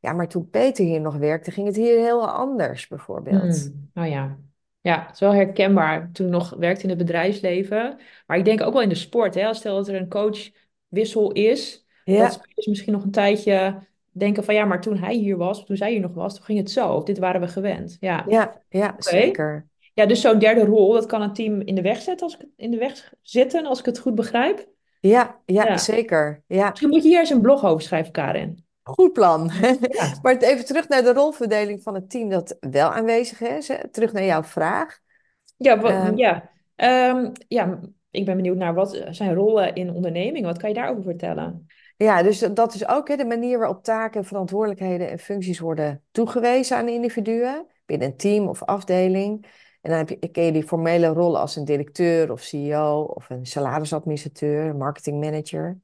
[0.00, 3.72] ja, maar toen Peter hier nog werkte, ging het hier heel anders, bijvoorbeeld.
[3.72, 4.04] Hmm.
[4.04, 4.38] Oh ja,
[4.80, 6.10] ja, zo herkenbaar.
[6.12, 7.98] Toen nog werkte in het bedrijfsleven.
[8.26, 9.34] Maar ik denk ook wel in de sport.
[9.34, 9.54] Hè?
[9.54, 11.86] Stel dat er een coachwissel is.
[12.04, 12.18] Ja.
[12.18, 13.78] Dat spelers misschien nog een tijdje
[14.14, 14.54] denken van...
[14.54, 16.88] Ja, maar toen hij hier was, toen zij hier nog was, toen ging het zo.
[16.88, 17.96] Of dit waren we gewend.
[18.00, 19.66] Ja, ja, ja zeker.
[19.94, 22.46] Ja, dus zo'n derde rol, dat kan een team in de weg zetten, als ik,
[22.56, 24.66] in de weg zitten, als ik het goed begrijp.
[25.00, 25.76] Ja, ja, ja.
[25.76, 26.42] zeker.
[26.46, 26.68] Ja.
[26.68, 28.64] Misschien moet je hier eens een blog over schrijven, Karin.
[28.82, 29.50] Goed plan.
[29.80, 30.18] Ja.
[30.22, 33.68] maar even terug naar de rolverdeling van het team dat wel aanwezig is.
[33.68, 33.88] Hè?
[33.90, 34.98] Terug naar jouw vraag.
[35.56, 36.50] Ja, wat, um, ja.
[36.76, 40.44] Um, ja, ik ben benieuwd naar wat zijn rollen in onderneming.
[40.44, 41.66] Wat kan je daarover vertellen?
[41.96, 46.76] Ja, dus dat is ook hè, de manier waarop taken, verantwoordelijkheden en functies worden toegewezen
[46.76, 49.46] aan individuen binnen een team of afdeling.
[49.82, 53.30] En dan heb je, ken je die formele rollen als een directeur of CEO of
[53.30, 55.78] een salarisadministrateur, marketingmanager.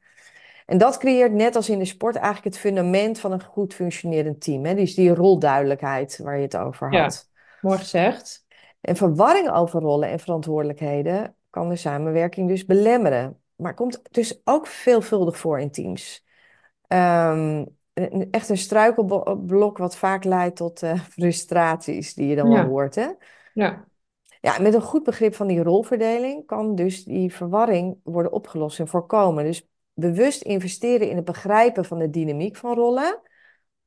[0.66, 4.40] En dat creëert net als in de sport eigenlijk het fundament van een goed functionerend
[4.40, 4.64] team.
[4.64, 4.74] Hè?
[4.74, 7.28] Dus die rolduidelijkheid waar je het over had.
[7.30, 8.46] Ja, mooi gezegd.
[8.80, 13.39] En verwarring over rollen en verantwoordelijkheden kan de samenwerking dus belemmeren.
[13.60, 16.24] Maar komt dus ook veelvuldig voor in teams.
[16.86, 17.64] Ehm,
[18.30, 23.08] echt een struikelblok wat vaak leidt tot eh, frustraties die je dan wel hoort, hè?
[23.52, 23.84] ja,
[24.40, 28.88] Ja, met een goed begrip van die rolverdeling kan dus die verwarring worden opgelost en
[28.88, 29.44] voorkomen.
[29.44, 33.20] Dus bewust investeren in het begrijpen van de dynamiek van rollen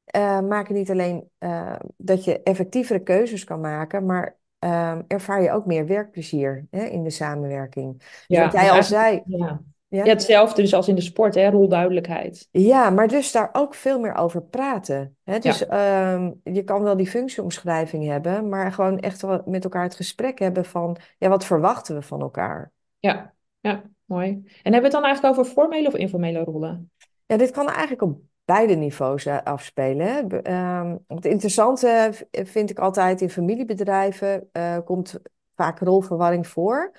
[0.06, 5.52] eh maken niet alleen eh, dat je effectievere keuzes kan maken, maar ehm, ervaar je
[5.52, 7.98] ook meer werkplezier hè, in de samenwerking.
[8.28, 8.62] Dus wat ja.
[8.62, 9.62] jij Dus al zei, ja.
[9.88, 12.48] Ja, hetzelfde dus als in de sport, hè, rolduidelijkheid.
[12.52, 15.18] Ja, maar dus daar ook veel meer over praten.
[15.24, 15.40] Hè?
[15.40, 19.96] Dus ehm, je kan wel die functieomschrijving hebben, maar gewoon echt wel met elkaar het
[19.96, 22.72] gesprek hebben van, ja, wat verwachten we van elkaar?
[23.00, 24.30] ja, ja, mooi.
[24.30, 26.92] En hebben we het dan eigenlijk over formele of informele rollen?
[27.26, 30.44] Ja, dit kan eigenlijk op beide niveaus eh, afspelen.
[30.44, 35.20] Ehm, het interessante vind ik altijd in familiebedrijven eh, komt
[35.56, 36.92] vaak rolverwarring voor.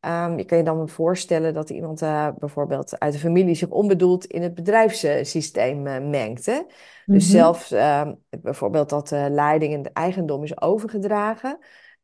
[0.00, 4.24] Ehm, je kan je dan voorstellen dat iemand eh, bijvoorbeeld uit de familie zich onbedoeld
[4.24, 6.46] in het bedrijfssysteem eh, mengt.
[6.46, 6.60] Hè?
[7.06, 11.58] Dus Mhm, zelfs ehm, bijvoorbeeld dat leiding en eigendom is overgedragen.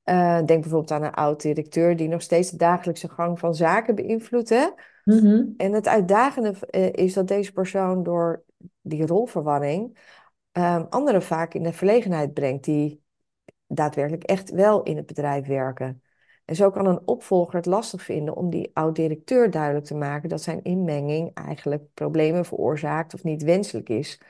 [0.04, 4.72] Denk bijvoorbeeld aan een oud-directeur die nog steeds de dagelijkse gang van zaken beïnvloedt.
[5.04, 5.44] Mhm.
[5.57, 6.54] En het uitdagende
[6.92, 8.44] is dat deze persoon door
[8.84, 9.98] die rolverwarring
[10.52, 13.02] ehm, anderen vaak in de verlegenheid brengt die
[13.66, 16.02] daadwerkelijk echt wel in het bedrijf werken.
[16.44, 20.42] En zo kan een opvolger het lastig vinden om die oud-directeur duidelijk te maken dat
[20.42, 24.20] zijn inmenging eigenlijk problemen veroorzaakt of niet wenselijk is,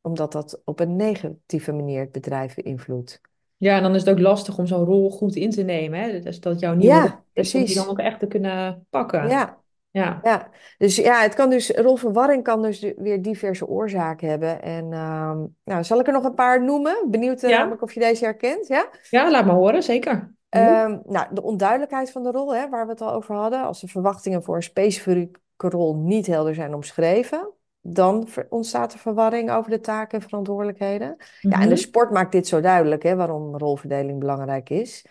[0.00, 3.20] omdat dat op een negatieve manier het bedrijf beïnvloedt.
[3.56, 6.20] Ja, en dan is het ook lastig om zo'n rol goed in te nemen, hè?
[6.20, 9.28] Dus dat jouw nieuwe Ja, om die dan ook echt te kunnen pakken.
[9.28, 9.59] Ja,
[9.90, 14.62] Ja, Ja, dus ja, het kan dus, rolverwarring kan dus weer diverse oorzaken hebben.
[14.62, 17.06] En ehm, nou, zal ik er nog een paar noemen?
[17.10, 18.90] Benieuwd eh, ja, of je deze herkent, ja?
[19.08, 20.34] ja, laat maar horen, zeker.
[20.50, 20.84] Benieuwd.
[20.84, 23.62] Ehm, nou, de onduidelijkheid van de rol, hè, waar we het al over hadden.
[23.64, 29.50] Als de verwachtingen voor een specifieke rol niet helder zijn omschreven, dan ontstaat er verwarring
[29.50, 31.16] over de taken en verantwoordelijkheden.
[31.48, 35.06] Ja, en de Mhm, sport maakt dit zo duidelijk, hè, waarom rolverdeling belangrijk is.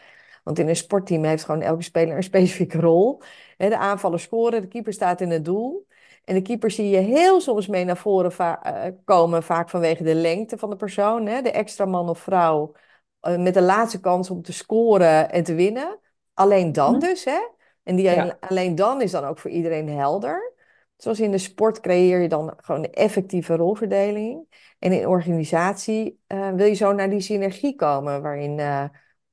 [0.50, 3.22] Want in een sportteam heeft gewoon elke speler een specifieke rol.
[3.58, 5.88] De aanvallers scoren, de keeper staat in het doel.
[6.26, 10.04] En de keeper zie je heel soms mee naar voren va- eh, komen, vaak vanwege
[10.04, 11.26] de lengte van de persoon.
[11.26, 12.72] Hè, de extra man of vrouw
[13.20, 16.00] eh, met de laatste kans om te scoren en te winnen.
[16.34, 17.00] Alleen dan mhm.
[17.00, 17.40] dus, hè?
[17.84, 20.54] En die Ja, alleen dan is dan ook voor iedereen helder.
[20.98, 24.46] Zoals in de sport creëer je dan gewoon een effectieve rolverdeling.
[24.80, 28.60] En in organisatie eh, wil je zo naar die synergie komen, waarin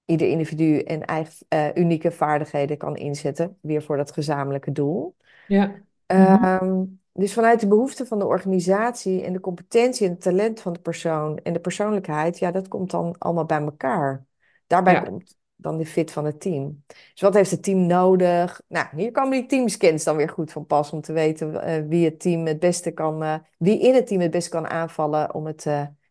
[0.06, 5.16] ieder individu en eigen eh, unieke vaardigheden kan inzetten, weer voor dat gezamenlijke doel.
[5.46, 5.82] ja.
[6.14, 10.60] Mhm, Ehm, dus vanuit de behoeften van de organisatie en de competentie en het talent
[10.60, 14.26] van de persoon en de persoonlijkheid, ja, dat komt dan allemaal bij elkaar.
[14.66, 16.84] Daarbij Ja, komt dan de fit van het team.
[16.86, 18.60] Dus wat heeft het team nodig?
[18.68, 22.04] Nou, hier komen die teamscans dan weer goed van pas om te weten eh, wie
[22.04, 25.46] het team het beste kan, eh, wie in het team het beste kan aanvallen om
[25.46, 25.66] het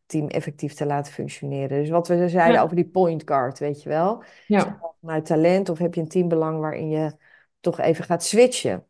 [0.05, 1.79] team effectief te laten functioneren.
[1.79, 4.21] Dus wat we zeiden ja, over die point guard, weet je wel.
[4.21, 4.79] Is ja.
[5.01, 7.15] vanuit talent of heb je een teambelang waarin je
[7.59, 8.85] toch even gaat switchen?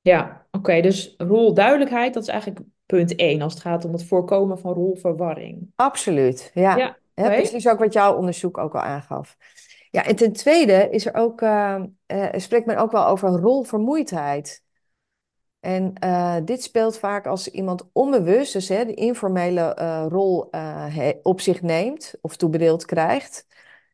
[0.00, 0.80] Ja, oké.
[0.80, 5.72] dus rolduidelijkheid, dat is eigenlijk punt één als het gaat om het voorkomen van rolverwarring.
[5.76, 6.76] Absoluut, ja.
[6.76, 9.36] Ja, precies ook wat jouw onderzoek ook al aangaf.
[9.90, 11.82] Ja, en ten tweede is er ook, eh,
[12.32, 14.64] spreekt men ook wel over rolvermoeidheid.
[15.66, 21.08] En eh, dit speelt vaak als iemand onbewust, dus hè, de informele eh, rol eh,
[21.22, 23.46] op zich neemt of toebedeeld krijgt.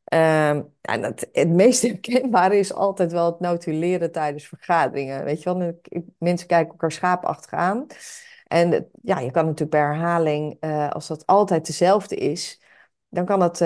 [0.04, 5.24] Ehm, en het, het meest herkenbare is altijd wel het notuleren tijdens vergaderingen.
[5.24, 5.80] Weet je wel,
[6.18, 7.86] mensen kijken elkaar schaapachtig aan.
[8.46, 12.60] En ja, je kan natuurlijk bij herhaling, als dat altijd dezelfde is,
[13.08, 13.64] dan kan dat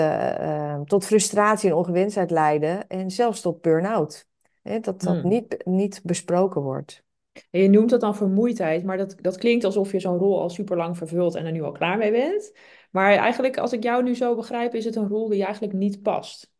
[0.87, 4.27] tot frustratie en ongewenstheid leiden en zelfs tot burn-out.
[4.61, 5.29] Hè, dat dat Hmm.
[5.29, 7.05] niet, niet besproken wordt.
[7.51, 10.49] En je noemt dat dan vermoeidheid, maar dat, dat klinkt alsof je zo'n rol al
[10.49, 12.51] super lang vervult en er nu al klaar mee bent.
[12.91, 16.01] Maar eigenlijk, als ik jou nu zo begrijp, is het een rol die eigenlijk niet
[16.01, 16.51] past.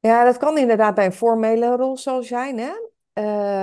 [0.00, 2.72] Ja, dat kan inderdaad bij een formele rol zo zijn, hè?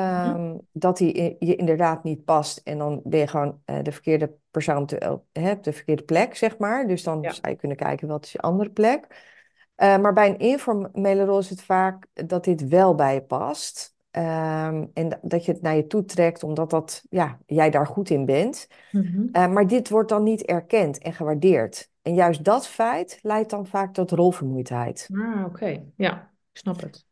[0.10, 0.30] Mhm.
[0.30, 4.36] Ehm, dat die je inderdaad niet past en dan ben je gewoon eh, de verkeerde
[4.52, 5.26] persoon te, op
[5.64, 6.88] de verkeerde plek, zeg maar.
[6.88, 9.08] Dus dan Ja, zou je kunnen kijken, wat is je andere plek?
[9.76, 13.93] Eh, maar bij een informele rol is het vaak dat dit wel bij je past.
[14.14, 17.88] Ehm, en da- dat je het naar je toe trekt, omdat dat, ja, jij daar
[17.88, 18.68] goed in bent.
[18.92, 19.28] Mhm.
[19.32, 21.90] Eh, maar dit wordt dan niet erkend en gewaardeerd.
[22.02, 25.10] En juist dat feit leidt dan vaak tot rolvermoeidheid.
[25.14, 25.84] Ah, oké.
[25.96, 27.06] Ja, ik snap het.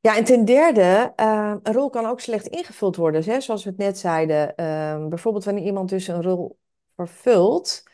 [0.00, 3.24] Ja, en ten derde, eh, een rol kan ook slecht ingevuld worden.
[3.24, 3.40] Hè?
[3.40, 6.58] Zoals we het net zeiden, eh, bijvoorbeeld wanneer iemand dus een rol
[6.96, 7.90] vervult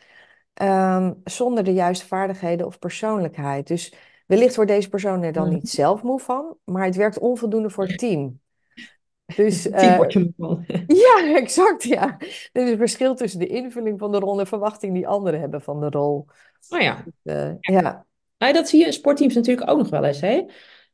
[0.53, 3.67] ehm, zonder de juiste vaardigheden of persoonlijkheid.
[3.67, 3.93] Dus
[4.29, 7.85] Wellicht wordt deze persoon er dan niet zelf moe van, maar het werkt onvoldoende voor
[7.85, 8.39] het team.
[9.35, 10.65] Dus Team eh, word je moe van.
[11.05, 12.17] ja, exact, ja.
[12.51, 15.61] Er is een verschil tussen de invulling van de rol en verwachting die anderen hebben
[15.61, 16.25] van de rol.
[16.69, 18.05] Nou ja, Eh, ja,
[18.37, 20.21] Nou, dat zie je in sportteams natuurlijk ook nog wel eens.
[20.21, 20.45] Hè?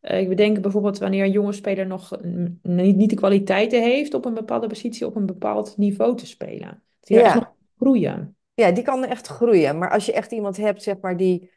[0.01, 2.17] Eh, ik bedenk bijvoorbeeld wanneer een jonge speler nog
[2.61, 6.83] niet, niet de kwaliteiten heeft op een bepaalde positie op een bepaald niveau te spelen.
[7.01, 7.33] Nog ja.
[7.33, 8.37] kan groeien.
[8.53, 9.77] ja, die kan echt groeien.
[9.77, 11.53] Maar als je echt iemand hebt, zeg maar, die,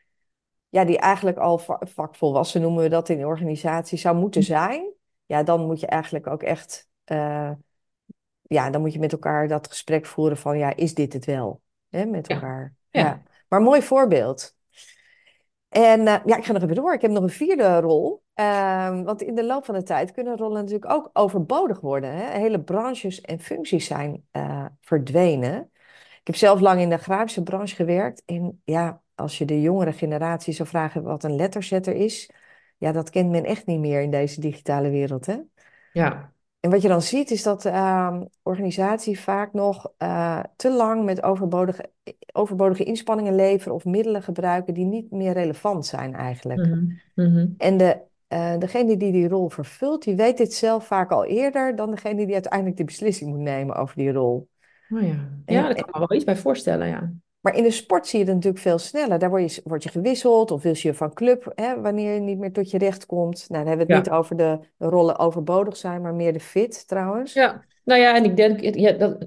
[0.69, 4.93] ja, die eigenlijk al va- vakvolwassen, noemen we dat in de organisatie, zou moeten zijn,
[5.27, 7.51] ja, dan moet je eigenlijk ook echt, eh,
[8.43, 11.61] ja, dan moet je met elkaar dat gesprek voeren van, ja, is dit het wel?
[11.89, 12.75] Hè, met elkaar.
[12.91, 13.01] Ja.
[13.01, 13.23] ja.
[13.49, 14.57] Maar mooi voorbeeld.
[15.69, 16.95] En eh, ja, ik ga nog even door.
[16.95, 18.23] Ik heb nog een vierde rol.
[18.35, 22.13] Ehm, want in de loop van de tijd kunnen rollen natuurlijk ook overbodig worden.
[22.13, 22.39] Hè?
[22.39, 25.71] Hele branches en functies zijn eh, verdwenen.
[26.21, 28.23] Ik heb zelf lang in de grafische branche gewerkt.
[28.25, 32.31] En ja, als je de jongere generatie zou vragen wat een letterzetter is,
[32.77, 35.37] ja, dat kent men echt niet meer in deze digitale wereld, hè?
[35.93, 36.33] Ja.
[36.61, 41.23] En wat je dan ziet is dat ehm organisaties vaak nog eh, te lang met
[41.23, 41.91] overbodige,
[42.33, 46.67] overbodige inspanningen leveren of middelen gebruiken die niet meer relevant zijn eigenlijk.
[46.67, 47.47] Mhm, mhm.
[47.59, 51.77] En de, eh, degene die die rol vervult, die weet dit zelf vaak al eerder
[51.77, 54.49] dan degene die uiteindelijk de beslissing moet nemen over die rol.
[54.91, 55.29] Oh ja.
[55.47, 57.13] Ja, daar kan ik me wel iets bij voorstellen, ja.
[57.41, 59.19] Maar in de sport zie je het natuurlijk veel sneller.
[59.19, 62.39] Daar word je, word je gewisseld of wissel je van club hè, wanneer je niet
[62.39, 63.45] meer tot je recht komt.
[63.49, 64.11] Nou, dan hebben we het Ja.
[64.13, 67.33] niet over de rollen overbodig zijn, maar meer de fit trouwens.
[67.33, 67.65] Ja.
[67.85, 69.27] Nou ja, en ik denk, ja, dat,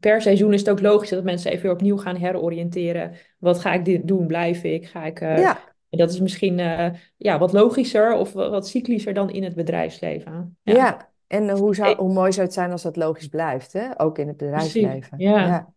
[0.00, 3.12] per seizoen is het ook logisch dat mensen even weer opnieuw gaan heroriënteren.
[3.38, 4.26] Wat ga ik dit doen?
[4.26, 4.86] Blijf ik?
[4.86, 5.20] Ga ik...
[5.20, 5.58] eh, Ja,
[5.90, 6.86] dat is misschien eh,
[7.16, 10.56] ja, wat logischer of wat, cyclischer dan in het bedrijfsleven.
[10.62, 11.08] Ja, ja.
[11.26, 14.00] En eh, hoe zou, hoe mooi zou het zijn als dat logisch blijft, hè?
[14.00, 15.18] Ook in het bedrijfsleven.
[15.18, 15.72] Ja.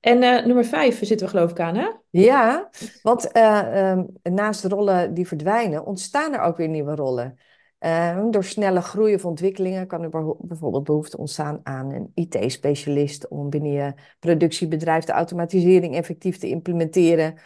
[0.00, 1.88] En eh, nummer vijf zitten we geloof ik aan, hè?
[2.10, 2.68] Ja,
[3.02, 7.38] want eh, ehm, naast rollen die verdwijnen, ontstaan er ook weer nieuwe rollen.
[7.78, 13.50] Ehm, door snelle groei of ontwikkelingen kan er bijvoorbeeld behoefte ontstaan aan een IT-specialist om
[13.50, 17.38] binnen je productiebedrijf de automatisering effectief te implementeren.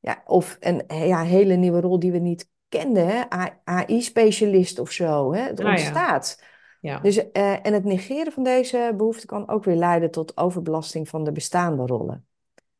[0.00, 3.30] Ja, of een ja, hele nieuwe rol die we niet kenden?
[3.64, 5.32] AI-specialist of zo.
[5.34, 5.40] Hè?
[5.40, 6.42] Het Ah ja, ontstaat.
[6.82, 6.98] Ja.
[6.98, 11.24] Dus, eh, en het negeren van deze behoefte kan ook weer leiden tot overbelasting van
[11.24, 12.26] de bestaande rollen.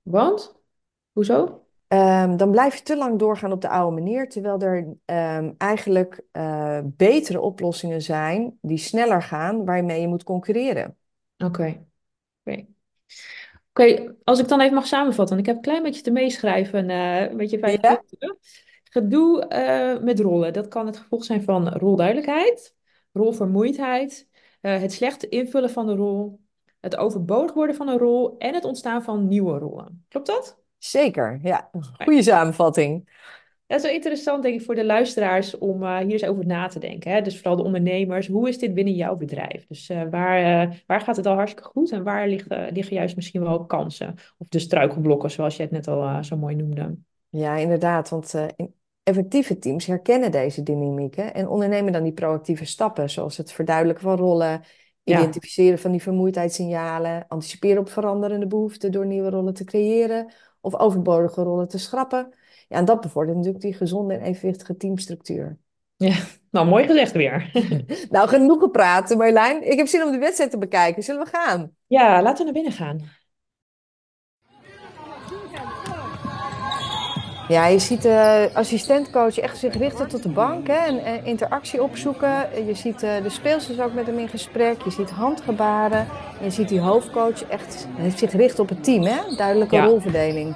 [0.03, 0.55] Want?
[1.13, 1.67] Hoezo?
[1.89, 6.21] Ehm, dan blijf je te lang doorgaan op de oude manier, terwijl er ehm, eigenlijk
[6.33, 10.97] eh, betere oplossingen zijn die sneller gaan, waarmee je moet concurreren.
[11.39, 11.87] Oké.
[12.45, 12.67] Oké,
[13.71, 17.31] Oké, als ik dan even mag samenvatten, ik heb een klein beetje te meeschrijven, eh,
[17.31, 18.03] een beetje vijf Ja.
[18.85, 19.47] Gedoe
[20.03, 22.75] met rollen, dat kan het gevolg zijn van rolduidelijkheid,
[23.13, 24.29] rolvermoeidheid,
[24.61, 26.41] eh, het slecht invullen van de rol,
[26.81, 30.05] het overbodig worden van een rol en het ontstaan van nieuwe rollen.
[30.09, 30.61] Klopt dat?
[30.79, 31.39] zeker.
[31.43, 31.71] Ja,
[32.05, 33.11] goede samenvatting.
[33.67, 36.67] Dat is wel interessant, denk ik, voor de luisteraars om eh, hier eens over na
[36.67, 37.11] te denken.
[37.13, 37.21] Hè?
[37.23, 39.67] Dus vooral de ondernemers, hoe is dit binnen jouw bedrijf?
[39.67, 43.43] Dus eh, waar, waar gaat het al hartstikke goed en waar liggen, liggen juist misschien
[43.43, 44.15] wel kansen?
[44.39, 46.97] Of de struikelblokken, zoals je het net al zo mooi noemde.
[47.29, 53.11] Ja, inderdaad, want in- effectieve teams herkennen deze dynamieken en ondernemen dan die proactieve stappen,
[53.11, 54.63] zoals het verduidelijken van rollen,
[55.05, 60.75] Ja, identificeren van die vermoeidheidssignalen, anticiperen op veranderende behoeften door nieuwe rollen te creëren of
[60.75, 62.35] overbodige rollen te schrappen.
[62.69, 65.59] Ja, en dat bevordert natuurlijk die gezonde en evenwichtige teamstructuur.
[65.97, 66.15] ja.
[66.51, 67.51] Nou, mooi gezegd weer.
[68.11, 69.71] Nou, genoeg gepraat, Marjolein.
[69.71, 71.03] Ik heb zin om de wedstrijd te bekijken.
[71.03, 71.77] Zullen we gaan?
[71.87, 73.11] Ja, laten we naar binnen gaan.
[77.53, 81.83] Ja, je ziet de assistentcoach echt zich richten tot de bank hè, en, en interactie
[81.83, 82.49] opzoeken.
[82.67, 84.83] Je ziet eh, de speelsters ook met hem in gesprek.
[84.83, 85.99] Je ziet handgebaren.
[86.39, 87.87] En je ziet die hoofdcoach echt
[88.17, 89.03] zich gericht op het team.
[89.05, 89.37] Hè?
[89.37, 89.85] Duidelijke Ja.
[89.85, 90.55] rolverdeling.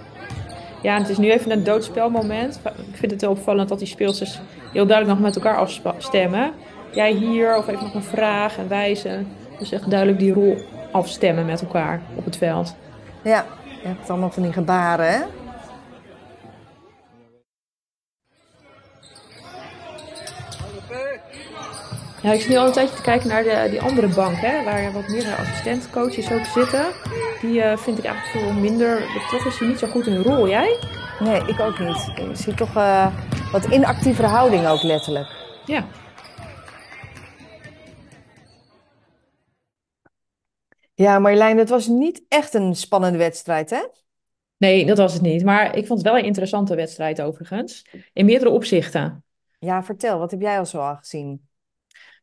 [0.82, 2.60] Ja, het is nu even een doodspelmoment.
[2.64, 4.40] Ik vind het heel opvallend dat die speelsters
[4.72, 6.52] heel duidelijk nog met elkaar afstemmen.
[6.92, 9.28] Jij hier, of even nog een vraag en wijzen.
[9.58, 10.56] Dus echt duidelijk die rol
[10.92, 12.74] afstemmen met elkaar op het veld.
[13.22, 13.44] Ja,
[13.82, 15.08] je hebt allemaal van die gebaren.
[15.12, 15.18] Hè?
[22.34, 24.92] Ik zit nu al een tijdje te kijken naar de, die andere bank, hè, waar
[24.92, 26.86] wat meer assistentcoaches ook zitten.
[27.40, 29.50] Die eh, vind ik eigenlijk veel minder betrokken.
[29.50, 30.78] Is die niet zo goed in rol, jij?
[31.18, 32.12] Nee, ik ook niet.
[32.16, 33.16] Je ziet toch eh,
[33.52, 35.28] wat inactievere houding ook letterlijk.
[35.66, 35.86] Ja.
[40.94, 43.86] Ja, Marjolein, het was niet echt een spannende wedstrijd, hè?
[44.56, 45.44] Nee, dat was het niet.
[45.44, 47.86] Maar ik vond het wel een interessante wedstrijd overigens.
[48.12, 49.24] In meerdere opzichten.
[49.58, 51.45] Ja, vertel, wat heb jij al zo al gezien?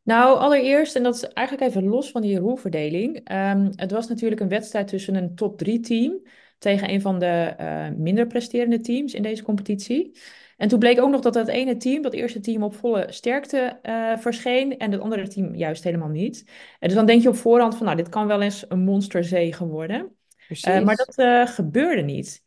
[0.04, 3.20] Nou, allereerst, en dat is eigenlijk even los van die rolverdeling.
[3.24, 6.22] ehm, het was natuurlijk een wedstrijd tussen een top 3 team
[6.58, 10.18] tegen een van de eh, minder presterende teams in deze competitie.
[10.56, 13.78] En toen bleek ook nog dat dat ene team, dat eerste team, op volle sterkte
[13.82, 16.44] eh, verscheen en het andere team juist helemaal niet.
[16.78, 19.66] En dus dan denk je op voorhand van, nou, dit kan wel eens een monsterzege
[19.66, 20.16] worden.
[20.60, 22.42] Eh, maar dat gebeurde niet.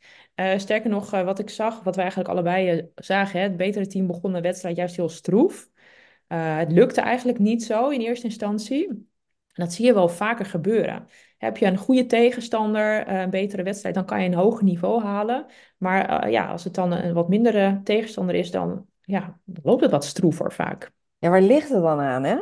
[0.58, 4.34] Sterker nog, wat ik zag, wat wij eigenlijk allebei zagen, hè, het betere team begon
[4.34, 5.70] de wedstrijd juist heel stroef.
[6.28, 8.88] Eh, het lukte eigenlijk niet zo in eerste instantie.
[8.88, 11.07] En dat zie je wel vaker gebeuren.
[11.38, 15.03] Heb je een goede tegenstander, eh, een betere wedstrijd, dan kan je een hoger niveau
[15.03, 15.45] halen.
[15.78, 19.91] Maar eh, ja, als het dan een wat mindere tegenstander is, dan, ja, loopt het
[19.91, 20.91] wat stroever vaak.
[21.17, 22.38] Ja, waar ligt het dan aan, hè?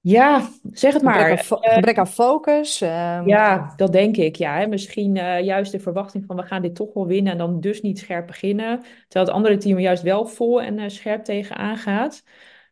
[0.00, 1.72] Ja, zeg het Gebrek aan, maar.
[1.72, 2.80] gebrek aan focus.
[2.80, 4.36] ehm, Ja, dat denk ik.
[4.36, 4.66] Ja, hè.
[4.66, 7.98] Misschien juist de verwachting van we gaan dit toch wel winnen en dan dus niet
[7.98, 8.80] scherp beginnen.
[8.80, 12.22] Terwijl het andere team er juist wel vol en scherp tegenaan gaat.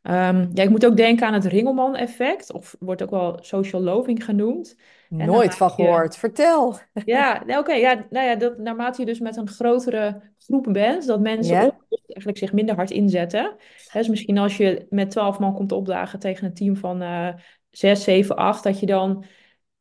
[0.07, 4.25] Ehm, ja, ik moet ook denken aan het Ringelman-effect, of wordt ook wel social loving
[4.25, 4.77] genoenoemd.
[5.11, 6.17] En nooit van je, gehoord.
[6.17, 6.79] Vertel.
[7.05, 11.07] ja, nee, oké, ja, nou ja, dat, naarmate je dus met een grotere groep bent,
[11.07, 13.57] dat mensen onbewust eigenlijk zich minder hard inzetten.
[13.89, 17.29] Hè, dus misschien als je met twaalf man komt opdagen tegen een team van eh
[17.71, 19.25] 6, 7, 8, dat je dan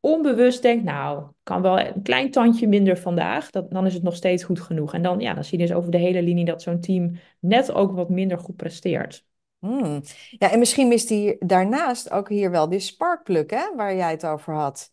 [0.00, 4.14] onbewust denkt, nou, kan wel een klein tandje minder vandaag, dat, dan is het nog
[4.14, 4.94] steeds goed genoeg.
[4.94, 7.72] En dan, ja, dan zie je dus over de hele linie dat zo'n team net
[7.72, 9.24] ook wat minder goed presteert.
[9.66, 10.00] Hmm.
[10.30, 14.26] Ja, en misschien mist hij daarnaast ook hier wel die sparkplug, hè, waar jij het
[14.26, 14.90] over had.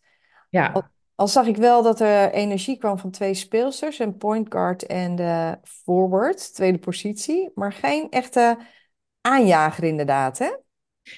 [0.50, 4.86] Ja, al zag ik wel dat er energie kwam van twee speelsters, een point guard
[4.86, 8.58] en de forward, tweede positie, maar geen echte
[9.20, 10.50] aanjager inderdaad, hè?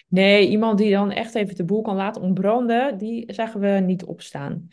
[0.08, 4.04] nee, iemand die dan echt even de boel kan laten ontbranden, die zagen we niet
[4.04, 4.68] opstaan.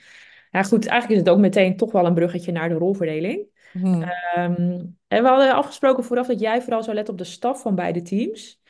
[0.52, 3.48] Ja, goed, eigenlijk is het ook meteen toch wel een bruggetje naar de rolverdeling.
[3.72, 4.02] Hmm.
[4.02, 7.76] Ehm, en we hadden afgesproken vooraf dat jij vooral zou letten op de staf van
[7.76, 8.62] beide teams.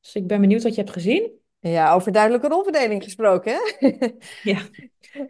[0.00, 1.30] Dus ik ben benieuwd wat je hebt gezien.
[1.58, 3.88] Ja, over duidelijke rolverdeling gesproken, hè?
[4.42, 4.60] Ja,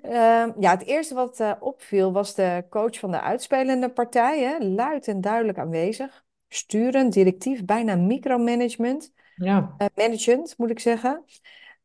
[0.03, 4.59] Ehm, ja, het eerste wat eh, opviel was de coach van de uitspelende partij, hè?
[4.59, 6.25] Luid en duidelijk aanwezig.
[6.49, 9.13] Sturend, directief, bijna micromanagement.
[9.35, 11.25] ja, eh management, moet ik zeggen.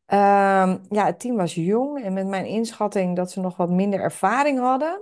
[0.06, 4.00] Ehm, ja, het team was jong en met mijn inschatting dat ze nog wat minder
[4.00, 5.02] ervaring hadden,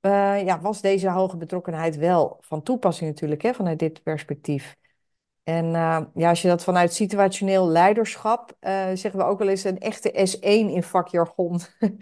[0.00, 4.76] eh, ja, was deze hoge betrokkenheid wel van toepassing natuurlijk, hè, vanuit dit perspectief.
[5.42, 9.64] En eh, ja, als je dat vanuit situationeel leiderschap, eh, zeggen we ook wel eens
[9.64, 11.60] een echte S1 in vakjargon.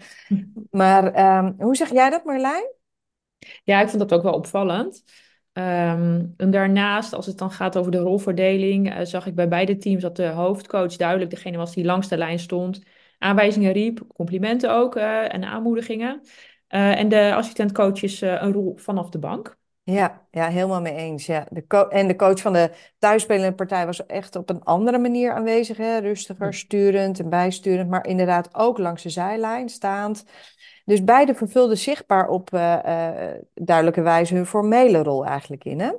[0.71, 2.73] Maar ehm, hoe zeg jij dat, Marlijn?
[3.63, 5.03] ja, ik vond dat ook wel opvallend.
[5.53, 9.77] Ehm, en daarnaast, als het dan gaat over de rolverdeling, eh, zag ik bij beide
[9.77, 12.83] teams dat de hoofdcoach duidelijk degene was die langs de lijn stond.
[13.17, 16.21] Aanwijzingen riep, complimenten ook en aanmoedigingen.
[16.67, 19.57] En de assistentcoaches een rol vanaf de bank.
[19.91, 21.25] Ja, ja, helemaal mee eens.
[21.25, 21.45] Ja.
[21.49, 25.77] De en de coach van de thuisspelende partij was echt op een andere manier aanwezig.
[25.77, 25.97] Hè?
[25.97, 30.25] Rustiger, sturend en bijsturend, maar inderdaad ook langs de zijlijn staand.
[30.85, 35.79] Dus beide vervulden zichtbaar op eh, eh, duidelijke wijze hun formele rol eigenlijk in.
[35.79, 35.91] Hè?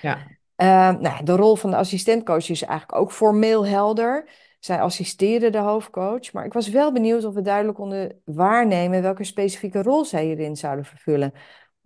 [0.00, 0.18] Ja.
[0.56, 4.28] Eh, nou, de rol van de assistentcoach is eigenlijk ook formeel helder.
[4.60, 9.24] Zij assisteren de hoofdcoach, maar ik was wel benieuwd of we duidelijk konden waarnemen welke
[9.24, 11.32] specifieke rol zij hierin zouden vervullen.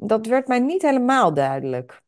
[0.02, 2.00] Dat werd mij niet helemaal duidelijk.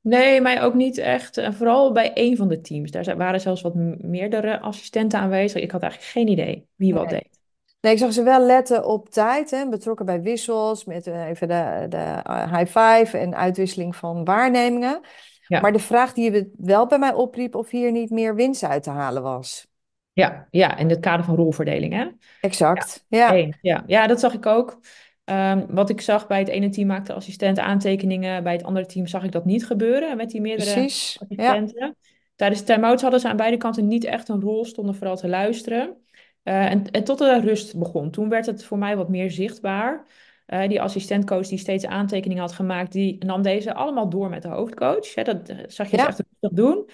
[0.00, 1.36] Nee, mij ook niet echt.
[1.36, 2.90] En vooral bij één van de teams.
[2.90, 5.62] Daar waren zelfs wat meerdere assistenten aanwezig.
[5.62, 7.20] Ik had eigenlijk geen idee wie wat Nee.
[7.20, 7.38] deed.
[7.80, 11.48] Nee, ik zag ze wel letten op tijd, hè, betrokken bij wissels, met eh, even
[11.48, 15.00] de, de eh, high five en uitwisseling van waarnemingen.
[15.48, 18.82] Maar de vraag die je wel bij mij opriep, of hier niet meer winst uit
[18.82, 19.66] te halen was.
[20.12, 22.08] ja, ja, in het kader van rolverdeling, hè?
[22.40, 23.32] Exact, ja.
[23.60, 24.80] Ja, ja, dat zag ik ook.
[25.24, 28.42] Ehm, wat ik zag bij het ene team maakte assistent aantekeningen.
[28.42, 31.12] Bij het andere team zag ik dat niet gebeuren met die meerdere precies.
[31.12, 31.96] Ja, assistenten.
[32.36, 35.28] Tijdens de time-outs hadden ze aan beide kanten niet echt een rol, stonden vooral te
[35.28, 35.96] luisteren.
[36.42, 38.10] Eh, en, en tot de rust begon.
[38.10, 40.06] Toen werd het voor mij wat meer zichtbaar.
[40.46, 44.48] Eh, die assistentcoach die steeds aantekeningen had gemaakt, die nam deze allemaal door met de
[44.48, 45.14] hoofdcoach.
[45.14, 46.88] Dat eh, zag je ze echt rustig doen.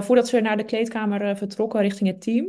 [0.00, 2.46] Voordat ze naar de kleedkamer vertrokken richting het team,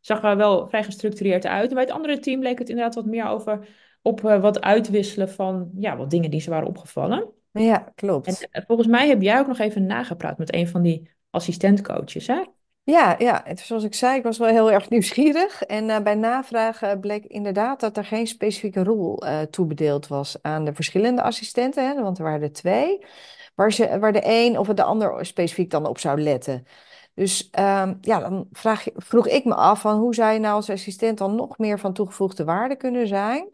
[0.00, 1.68] zag er wel vrij gestructureerd uit.
[1.68, 3.66] En bij het andere team leek het inderdaad wat meer over
[4.06, 7.28] op eh, wat uitwisselen van ja, wat dingen die ze waren opgevallen.
[7.52, 8.48] ja, En klopt.
[8.50, 12.42] eh, volgens mij heb jij ook nog even nagepraat met een van die assistentcoaches, hè?
[12.82, 15.62] Ja, ja, zoals ik zei, ik was wel heel erg nieuwsgierig.
[15.62, 20.74] En eh, bij navraag bleek inderdaad dat er geen specifieke rol toebedeeld was aan de
[20.74, 23.04] verschillende assistenten, hè, want er waren er twee,
[23.54, 26.66] waar, ze, waar de een of de ander specifiek dan op zou letten.
[27.14, 30.70] Dus ehm, ja, dan vraag, je- vroeg ik me af van hoe je nou als
[30.70, 33.48] assistent dan nog meer van toegevoegde waarde kunnen zijn?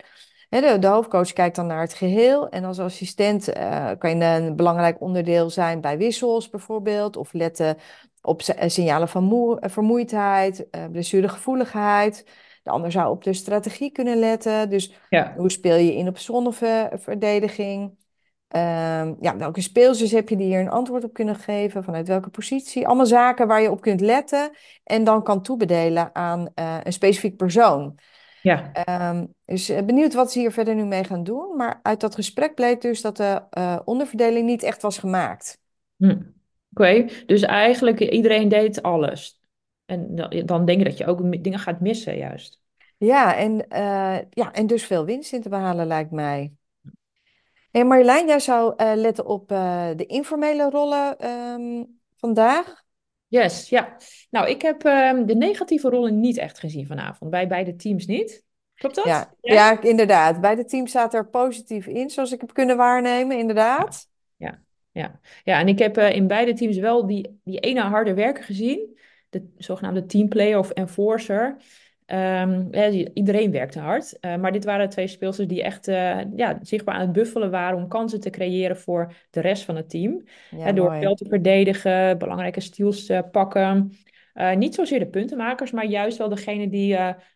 [0.60, 4.56] De, de hoofdcoach kijkt dan naar het geheel en als assistent eh, kan je een
[4.56, 7.76] belangrijk onderdeel zijn bij wissels bijvoorbeeld, of letten
[8.22, 12.24] op eh, signalen van eh, vermoeidheid, eh, blessuregevoeligheid.
[12.62, 14.70] De ander zou op de strategie kunnen letten.
[14.70, 18.00] Dus Ja, hoe speel je in op zonneverdediging?
[18.48, 21.84] Ehm, ja, welke speelsters heb je die hier een antwoord op kunnen geven?
[21.84, 22.86] Vanuit welke positie?
[22.86, 24.50] Allemaal zaken waar je op kunt letten
[24.84, 27.98] en dan kan toebedelen aan een specifiek persoon.
[28.42, 28.72] Ja.
[28.72, 31.56] Ehm, dus eh, benieuwd wat ze hier verder nu mee gaan doen.
[31.56, 35.58] Maar uit dat gesprek bleek dus dat de eh, onderverdeling niet echt was gemaakt.
[35.96, 36.20] Hm.
[36.74, 39.40] Oké, dus eigenlijk iedereen deed alles.
[39.84, 40.14] En
[40.44, 42.60] dan denk je dat je ook dingen gaat missen, juist.
[42.96, 46.52] Ja, en, eh, ja, en dus veel winst in te behalen lijkt mij.
[47.70, 51.84] En Marjolein, jij zou letten op de informele rollen ehm,
[52.16, 52.81] vandaag.
[53.32, 53.96] Yes, ja.
[54.30, 57.30] Nou, ik heb ehm, de negatieve rollen niet echt gezien vanavond.
[57.30, 58.44] Bij beide teams niet.
[58.74, 59.28] Klopt dat?
[59.40, 60.40] Ja, inderdaad.
[60.40, 64.08] Bij de team staat er positief in, zoals ik heb kunnen waarnemen, inderdaad.
[64.36, 65.20] Ja, ja.
[65.44, 68.98] Ja, en ik heb eh, in beide teams wel die, die ene harde werker gezien.
[69.28, 71.56] De zogenaamde teamplayer of enforcer.
[72.12, 72.66] Ehm,
[73.14, 74.18] iedereen werkte hard.
[74.20, 77.78] Eh, maar dit waren twee speelsters die echt eh, ja, zichtbaar aan het buffelen waren
[77.78, 80.22] om kansen te creëren voor de rest van het team.
[80.56, 81.00] Ja, door mooi.
[81.00, 83.92] veel te verdedigen, belangrijke steals te pakken.
[84.34, 86.86] Eh, niet zozeer de puntenmakers, maar juist wel degene die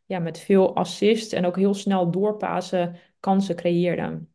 [0.07, 4.33] ja, met veel assist en ook heel snel doorpassen kansen creëerden.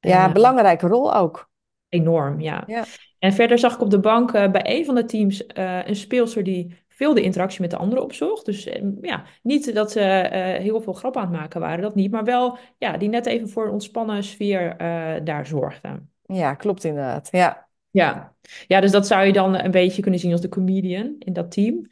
[0.00, 1.50] En Ja, eh, belangrijke rol ook.
[1.88, 2.64] Enorm, ja.
[2.66, 2.84] Ja,
[3.18, 5.44] En verder zag ik op de bank bij een van de teams
[5.84, 8.44] een speelster die veel de interactie met de anderen opzocht.
[8.44, 11.94] Dus eh, ja, niet dat ze eh, heel veel grappen aan het maken waren, dat
[11.94, 12.10] niet.
[12.10, 16.02] Maar wel, ja, die net even voor een ontspannen sfeer eh, daar zorgde.
[16.22, 17.28] ja, klopt inderdaad.
[17.30, 17.66] Ja.
[17.90, 18.34] Ja.
[18.66, 21.50] ja, dus dat zou je dan een beetje kunnen zien als de comedian in dat
[21.50, 21.86] team.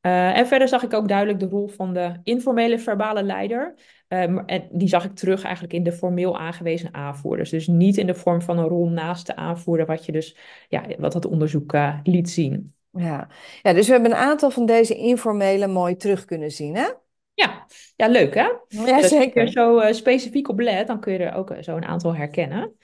[0.00, 3.74] En verder zag ik ook duidelijk de rol van de informele verbale leider.
[4.08, 7.50] En die zag ik terug eigenlijk in de formeel aangewezen aanvoerders.
[7.50, 10.36] Dus niet in de vorm van een rol naast de aanvoerder, wat je dus,
[10.68, 12.74] ja, wat dat onderzoek liet zien.
[12.92, 13.28] Ja.
[13.62, 16.88] ja, dus we hebben een aantal van deze informele mooi terug kunnen zien, hè?
[17.34, 17.66] Ja,
[17.96, 18.40] ja leuk hè?
[18.40, 19.48] Ja, Dus als je er zeker.
[19.48, 22.76] zo eh, specifiek op let, dan kun je er ook eh, zo een aantal herkennen.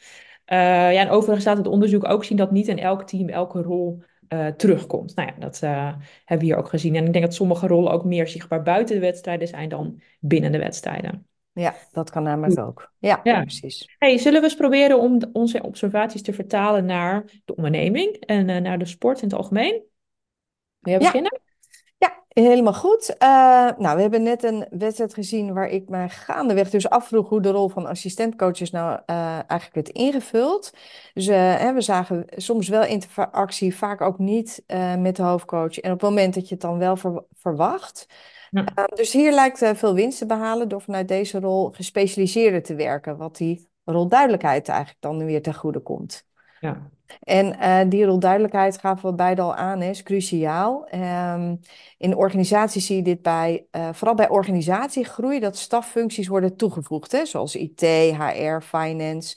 [0.44, 0.56] Eh,
[0.92, 4.02] ja, en overigens laat het onderzoek ook zien dat niet in elk team elke rol
[4.56, 5.14] terugkomt.
[5.14, 6.94] Nou ja, dat hebben we hier ook gezien.
[6.94, 10.52] En ik denk dat sommige rollen ook meer zichtbaar buiten de wedstrijden zijn dan binnen
[10.52, 11.26] de wedstrijden.
[11.52, 12.92] Ja, dat kan namelijk ook.
[12.98, 13.40] Ja, Ja.
[13.40, 13.94] precies.
[13.98, 18.78] Hey, zullen we eens proberen om onze observaties te vertalen naar de onderneming en naar
[18.78, 19.82] de sport in het algemeen?
[20.86, 21.40] Wil Ja, beginnen?
[21.98, 23.16] ja, helemaal goed.
[23.18, 23.28] Eh,
[23.78, 27.50] nou, we hebben net een wedstrijd gezien waar ik me gaandeweg dus afvroeg hoe de
[27.50, 29.16] rol van assistentcoaches nou eh,
[29.46, 30.72] eigenlijk werd ingevuld.
[31.14, 34.62] Dus eh, hè, we zagen soms wel interactie, vaak ook niet
[34.98, 35.78] met de hoofdcoach.
[35.78, 38.06] En op het moment dat je het dan wel ver- verwacht.
[38.50, 42.62] Ja, Uh, dus hier lijkt uh, veel winst te behalen door vanuit deze rol gespecialiseerder
[42.62, 46.24] te werken, wat die rolduidelijkheid eigenlijk dan weer ten goede komt.
[46.60, 46.90] Ja,
[47.20, 50.88] En uh, die rolduidelijkheid gaven we beide al aan, is cruciaal.
[50.94, 51.60] Um,
[51.98, 57.26] in organisaties zie je dit bij, uh, vooral bij organisatiegroei, dat staffuncties worden toegevoegd, hè,
[57.26, 59.36] zoals IT, HR, finance.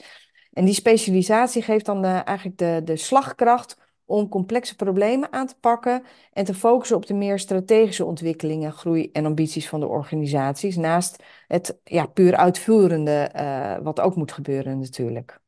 [0.54, 3.78] En die specialisatie geeft dan eigenlijk de, de slagkracht
[4.10, 6.04] om complexe problemen aan te pakken
[6.34, 11.24] en te focussen op de meer strategische ontwikkelingen, groei en ambities van de organisaties, naast
[11.48, 15.40] het ja, puur uitvoerende, uh, wat ook moet gebeuren natuurlijk.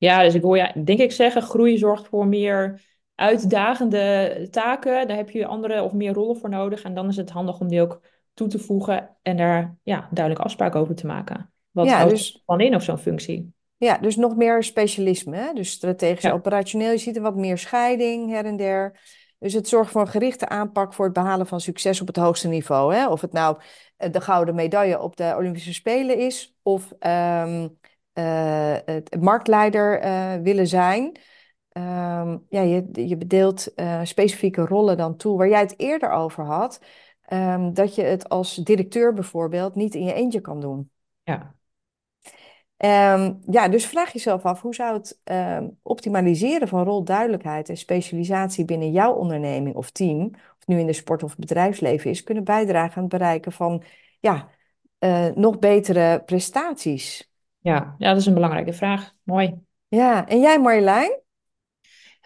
[0.00, 2.82] Ja, dus ik hoor je denk ik zeggen, groei zorgt voor meer
[3.14, 5.08] uitdagende taken.
[5.08, 6.82] Daar heb je andere of meer rollen voor nodig.
[6.82, 8.00] En dan is het handig om die ook
[8.34, 11.52] toe te voegen en daar ja, duidelijk afspraken over te maken.
[11.70, 13.52] Wat ja, houdt dus, van in of zo'n functie?
[13.76, 15.36] Ja, dus nog meer specialisme.
[15.36, 15.52] Hè?
[15.52, 16.32] Dus strategisch Ja.
[16.32, 16.90] operationeel.
[16.90, 19.00] Je ziet er wat meer scheiding her en der.
[19.38, 22.48] Dus het zorgt voor een gerichte aanpak voor het behalen van succes op het hoogste
[22.48, 22.94] niveau.
[22.94, 23.08] Hè?
[23.08, 23.60] Of het nou
[23.96, 27.68] eh, de gouden medaille op de Olympische Spelen is, of ehm,
[28.12, 31.18] eh, het marktleider eh, willen zijn.
[31.68, 36.44] Ehm, ja, je, je bedeelt eh, specifieke rollen dan toe, waar jij het eerder over
[36.44, 36.80] had.
[37.20, 40.90] ehm, dat je het als directeur bijvoorbeeld niet in je eentje kan doen.
[41.22, 41.54] Ja.
[42.76, 45.20] Ehm, ja, dus vraag jezelf af, hoe zou het
[45.82, 51.22] optimaliseren van rolduidelijkheid en specialisatie binnen jouw onderneming of team, of nu in de sport
[51.22, 53.82] of bedrijfsleven is, kunnen bijdragen aan het bereiken van
[54.20, 54.48] ja,
[55.34, 57.29] nog betere prestaties?
[57.60, 57.94] Ja.
[57.98, 59.14] ja, dat is een belangrijke vraag.
[59.22, 59.54] Mooi.
[59.88, 61.20] Ja, en jij Marjolein?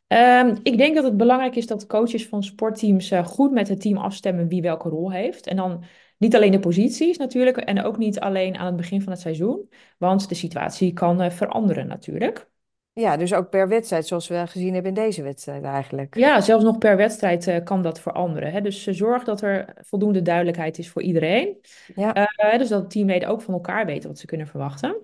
[0.07, 3.81] Ehm, ik denk dat het belangrijk is dat coaches van sportteams eh, goed met het
[3.81, 5.47] team afstemmen wie welke rol heeft.
[5.47, 5.85] En dan
[6.19, 9.69] niet alleen de posities natuurlijk en ook niet alleen aan het begin van het seizoen,
[9.99, 12.49] want de situatie kan eh, veranderen natuurlijk.
[12.93, 16.15] Ja, dus ook per wedstrijd, zoals we gezien hebben in deze wedstrijd eigenlijk.
[16.15, 18.53] Ja, zelfs nog per wedstrijd eh, kan dat veranderen.
[18.53, 18.61] Hè?
[18.61, 21.61] Dus zorg dat er voldoende duidelijkheid is voor iedereen.
[21.95, 22.29] Ja,
[22.59, 24.97] dus dat teamleden ook van elkaar weten wat ze kunnen verwachten.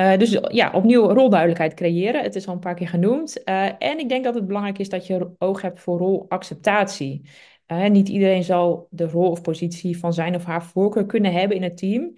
[0.00, 2.22] Uh, dus ja, opnieuw rolduidelijkheid creëren.
[2.22, 3.40] Het is al een paar keer genoemd.
[3.44, 7.30] Uh, en ik denk dat het belangrijk is dat je oog hebt voor rolacceptatie.
[7.66, 11.56] Uh, niet iedereen zal de rol of positie van zijn of haar voorkeur kunnen hebben
[11.56, 12.14] in het team.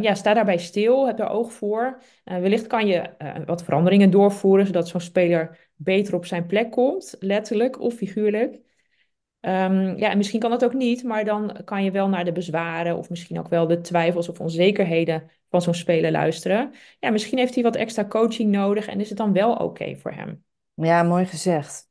[0.00, 2.02] Ja, sta daarbij stil, heb er oog voor.
[2.24, 3.10] Wellicht kan je
[3.46, 8.54] wat veranderingen doorvoeren, zodat zo'n speler beter op zijn plek komt, letterlijk of figuurlijk.
[9.40, 12.32] Um, ja, en misschien kan dat ook niet, maar dan kan je wel naar de
[12.32, 16.72] bezwaren of misschien ook wel de twijfels of onzekerheden van zo'n speler luisteren.
[16.98, 20.12] Ja, misschien heeft hij wat extra coaching nodig en is het dan wel oké voor
[20.12, 20.44] hem.
[20.74, 21.88] Ja, mooi gezegd.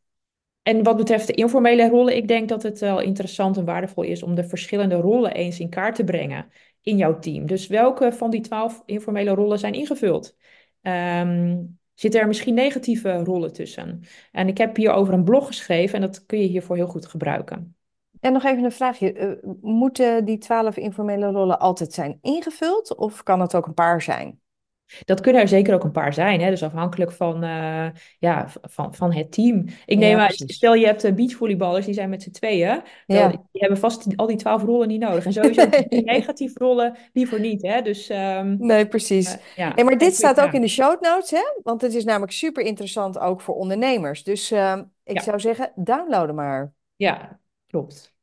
[0.61, 4.23] En wat betreft de informele rollen, ik denk dat het wel interessant en waardevol is
[4.23, 6.51] om de verschillende rollen eens in kaart te brengen
[6.81, 7.45] in jouw team.
[7.45, 10.35] Dus welke van die twaalf informele rollen zijn ingevuld?
[10.81, 14.03] Um, zitten er misschien negatieve rollen tussen?
[14.31, 17.05] En ik heb hier over een blog geschreven en dat kun je hiervoor heel goed
[17.05, 17.75] gebruiken.
[18.19, 19.13] En nog even een vraagje.
[19.13, 24.01] Uh, moeten die twaalf informele rollen altijd zijn ingevuld of kan het ook een paar
[24.01, 24.39] zijn?
[25.05, 26.49] Dat kunnen er zeker ook een paar zijn, hè?
[26.49, 27.87] dus afhankelijk van, uh,
[28.19, 29.65] ja, van, van het team.
[29.85, 32.81] Ik neem ja, aan, stel je hebt uh, beachvolleyballers, die zijn met z'n tweeën.
[33.05, 33.27] Ja.
[33.27, 35.25] Die hebben vast al die twaalf rollen niet nodig.
[35.25, 37.61] En sowieso die negatieve rollen liever niet.
[37.61, 37.81] Hè?
[37.81, 39.33] Dus, um, nee, precies.
[39.33, 41.43] Uh, ja, hey, maar dit staat ook in de show notes, hè?
[41.63, 44.23] want het is namelijk super interessant ook voor ondernemers.
[44.23, 46.73] Dus ehm, ik zou zeggen, downloaden maar.
[46.95, 47.39] Ja,
[47.75, 48.15] klopt.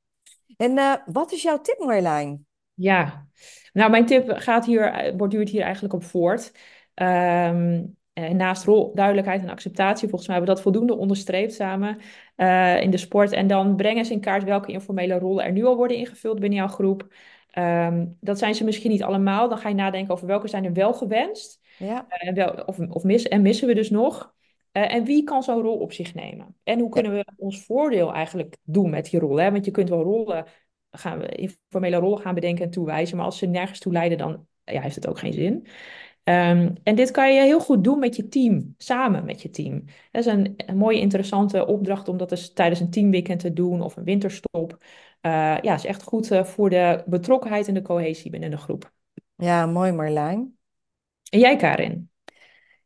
[0.57, 2.46] En wat is jouw tip Marjolein?
[2.74, 3.26] Ja,
[3.72, 6.53] nou, mijn tip gaat hier, borduurt hier eigenlijk op voort.
[6.94, 11.98] Um, naast rol, duidelijkheid en acceptatie, volgens mij hebben we dat voldoende onderstreept samen
[12.36, 13.32] uh, in de sport.
[13.32, 16.59] En dan brengen ze in kaart welke informele rollen er nu al worden ingevuld binnen
[16.59, 17.14] jouw groep.
[17.59, 19.48] Um, dat zijn ze misschien niet allemaal.
[19.48, 21.61] Dan ga je nadenken over welke zijn er wel gewenst.
[21.78, 22.07] Ja.
[22.09, 24.32] Uh, en, wel, of, of mis, en missen we dus nog.
[24.73, 26.57] Uh, en wie kan zo'n rol op zich nemen?
[26.62, 29.37] En hoe kunnen we ons voordeel eigenlijk doen met die rol?
[29.37, 29.51] Hè?
[29.51, 30.47] Want je kunt wel rollen
[30.91, 33.16] gaan we informele rollen gaan bedenken en toewijzen.
[33.16, 35.66] Maar als ze nergens toe leiden, dan ja, heeft het ook geen zin.
[36.25, 39.85] Um, en dit kan je heel goed doen met je team, samen met je team.
[40.11, 43.81] Dat is een, een mooie, interessante opdracht om dat dus tijdens een teamweekend te doen
[43.81, 44.77] of een winterstop.
[45.23, 48.93] Uh, ja, is echt goed uh, voor de betrokkenheid en de cohesie binnen de groep.
[49.37, 50.57] Ja, mooi Marlijn.
[51.31, 52.11] En jij, Karin?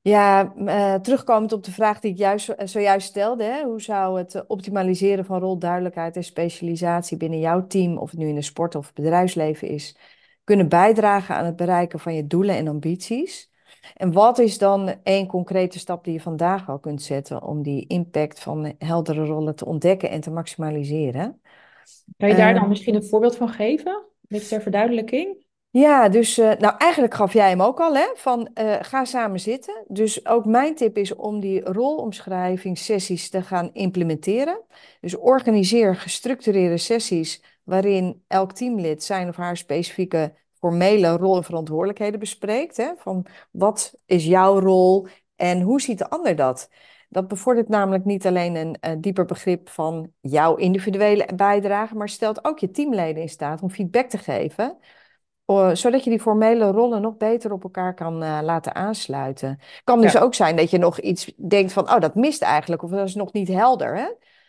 [0.06, 3.44] Ja, uh, terugkomend op de vraag die ik juist, zojuist stelde.
[3.44, 8.28] Hè, hoe zou het optimaliseren van rolduidelijkheid en specialisatie binnen jouw team, of het nu
[8.28, 9.96] in de sport of bedrijfsleven is,
[10.44, 13.50] kunnen bijdragen aan het bereiken van je doelen en ambities?
[13.96, 17.86] En wat is dan één concrete stap die je vandaag al kunt zetten om die
[17.86, 21.40] impact van heldere rollen te ontdekken en te maximaliseren?
[22.16, 24.04] Kan je daar dan misschien een voorbeeld van geven?
[24.20, 25.45] Beetje ter verduidelijking?
[25.76, 29.40] Ja, dus uh, nou eigenlijk gaf jij hem ook al, hè, van uh, ga samen
[29.40, 29.84] zitten.
[29.88, 34.60] Dus ook mijn tip is om die rolomschrijvingssessies te gaan implementeren.
[35.00, 42.20] Dus organiseer gestructureerde sessies waarin elk teamlid zijn of haar specifieke formele rol en verantwoordelijkheden
[42.20, 42.76] bespreekt.
[42.76, 46.70] Hè, van wat is jouw rol en hoe ziet de ander dat?
[47.08, 52.44] Dat bevordert namelijk niet alleen een, een dieper begrip van jouw individuele bijdrage, maar stelt
[52.44, 54.78] ook je teamleden in staat om feedback te geven
[55.72, 59.60] zodat je die formele rollen nog beter op elkaar kan uh, laten aansluiten.
[59.84, 62.90] Kan dus ook zijn dat je nog iets denkt van, oh, dat mist eigenlijk, of
[62.90, 63.96] dat is nog niet helder.
[63.96, 64.08] Hè?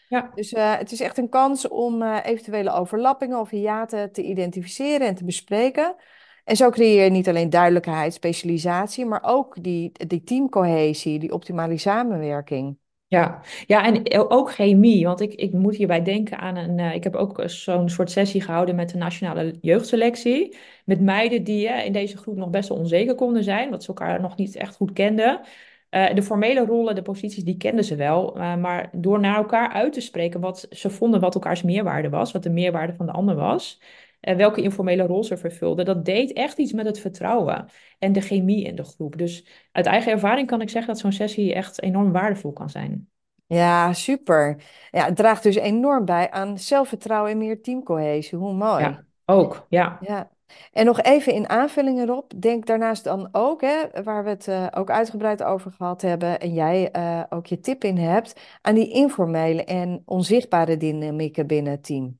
[0.09, 0.31] Ja.
[0.35, 5.07] Dus uh, het is echt een kans om uh, eventuele overlappingen of hiaten te identificeren
[5.07, 5.95] en te bespreken.
[6.43, 11.77] En zo creëer je niet alleen duidelijkheid, specialisatie, maar ook die, die teamcohesie, die optimale
[11.77, 12.77] samenwerking.
[13.09, 15.05] Ja, ja, en ook chemie.
[15.05, 16.77] Want ik, ik moet hierbij denken aan een.
[16.77, 20.57] Uh, ik heb ook zo'n soort sessie gehouden met de nationale jeugdselectie.
[20.85, 23.87] Met meiden die uh, in deze groep nog best wel onzeker konden zijn, wat ze
[23.87, 25.41] elkaar nog niet echt goed kenden.
[25.89, 28.35] De formele rollen, de posities, die kenden ze wel.
[28.35, 32.43] maar door naar elkaar uit te spreken wat ze vonden wat elkaars meerwaarde was, wat
[32.43, 33.81] de meerwaarde van de ander was.
[34.19, 37.65] Welke informele rol ze vervulden, dat deed echt iets met het vertrouwen
[37.99, 39.17] en de chemie in de groep.
[39.17, 43.09] Dus uit eigen ervaring kan ik zeggen dat zo'n sessie echt enorm waardevol kan zijn.
[43.45, 44.63] Ja, super.
[44.91, 48.37] Ja, het draagt dus enorm bij aan zelfvertrouwen en meer teamcohesie.
[48.37, 48.83] Hoe mooi.
[48.83, 49.97] Ja, ook, ja.
[50.01, 50.29] ja.
[50.71, 54.67] En nog even in aanvulling erop, denk daarnaast dan ook, hè, waar we het uh,
[54.71, 58.91] ook uitgebreid over gehad hebben en jij uh, ook je tip in hebt, aan die
[58.91, 62.19] informele en onzichtbare dynamieken binnen het team.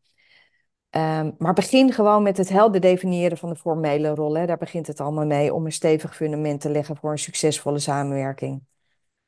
[0.91, 4.37] Um, maar begin gewoon met het helder definiëren van de formele rol.
[4.37, 4.45] Hè.
[4.45, 8.61] Daar begint het allemaal mee om een stevig fundament te leggen voor een succesvolle samenwerking.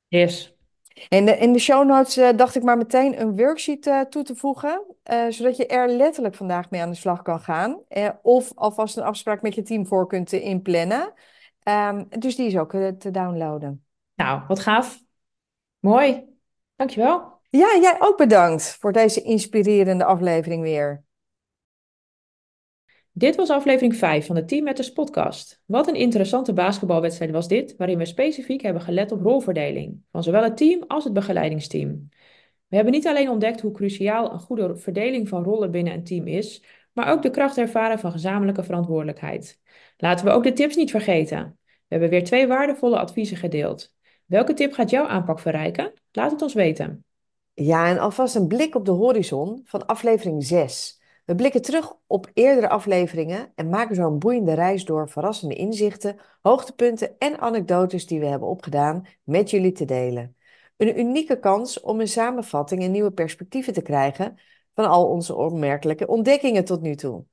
[0.07, 0.57] Yes.
[1.09, 4.23] En de, in de show notes uh, dacht ik maar meteen een worksheet uh, toe
[4.23, 7.81] te voegen, uh, zodat je er letterlijk vandaag mee aan de slag kan gaan.
[8.21, 11.13] of alvast een afspraak met je team voor kunt inplannen.
[11.63, 13.85] Um, dus die is ook te downloaden.
[14.15, 15.01] Nou, wat gaaf.
[15.79, 16.25] Mooi.
[16.75, 17.37] Dankjewel.
[17.49, 21.03] Ja, jij ook bedankt voor deze inspirerende aflevering weer.
[23.19, 25.61] Dit was aflevering 5 van de Team Matters podcast.
[25.65, 30.43] Wat een interessante basketbalwedstrijd was dit, waarin we specifiek hebben gelet op rolverdeling, van zowel
[30.43, 32.09] het team als het begeleidingsteam.
[32.67, 36.27] We hebben niet alleen ontdekt hoe cruciaal een goede verdeling van rollen binnen een team
[36.27, 36.63] is,
[36.93, 39.59] maar ook de kracht ervaren van gezamenlijke verantwoordelijkheid.
[39.97, 41.57] Laten we ook de tips niet vergeten.
[41.65, 43.93] We hebben weer twee waardevolle adviezen gedeeld.
[44.25, 45.93] Welke tip gaat jouw aanpak verrijken?
[46.11, 47.05] Laat het ons weten.
[47.53, 50.98] Ja, en alvast een blik op de horizon van aflevering 6.
[51.29, 56.19] We blikken terug op eerdere afleveringen en maken zo een boeiende reis door verrassende inzichten,
[56.41, 60.35] hoogtepunten en anekdotes die we hebben opgedaan met jullie te delen.
[60.77, 64.39] Een unieke kans om een samenvatting en nieuwe perspectieven te krijgen
[64.75, 67.25] van al onze opmerkelijke ontdekkingen tot nu toe.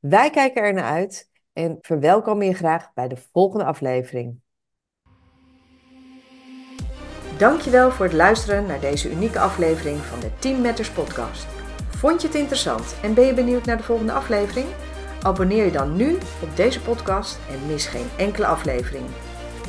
[0.00, 4.40] Wij kijken er naar uit en verwelkomen je graag bij de volgende aflevering.
[7.38, 11.57] Dankjewel voor het luisteren naar deze unieke aflevering van de Team Matters podcast.
[11.98, 14.66] Vond je het interessant en ben je benieuwd naar de volgende aflevering?
[15.22, 19.04] Abonneer je dan nu op deze podcast en mis geen enkele aflevering.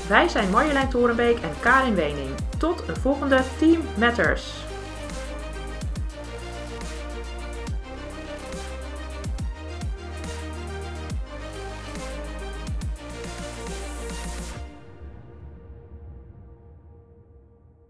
[0.08, 2.30] Wij zijn Marjolein Torenbeek en Karin Wening.
[2.58, 4.69] Tot een volgende Team Matters.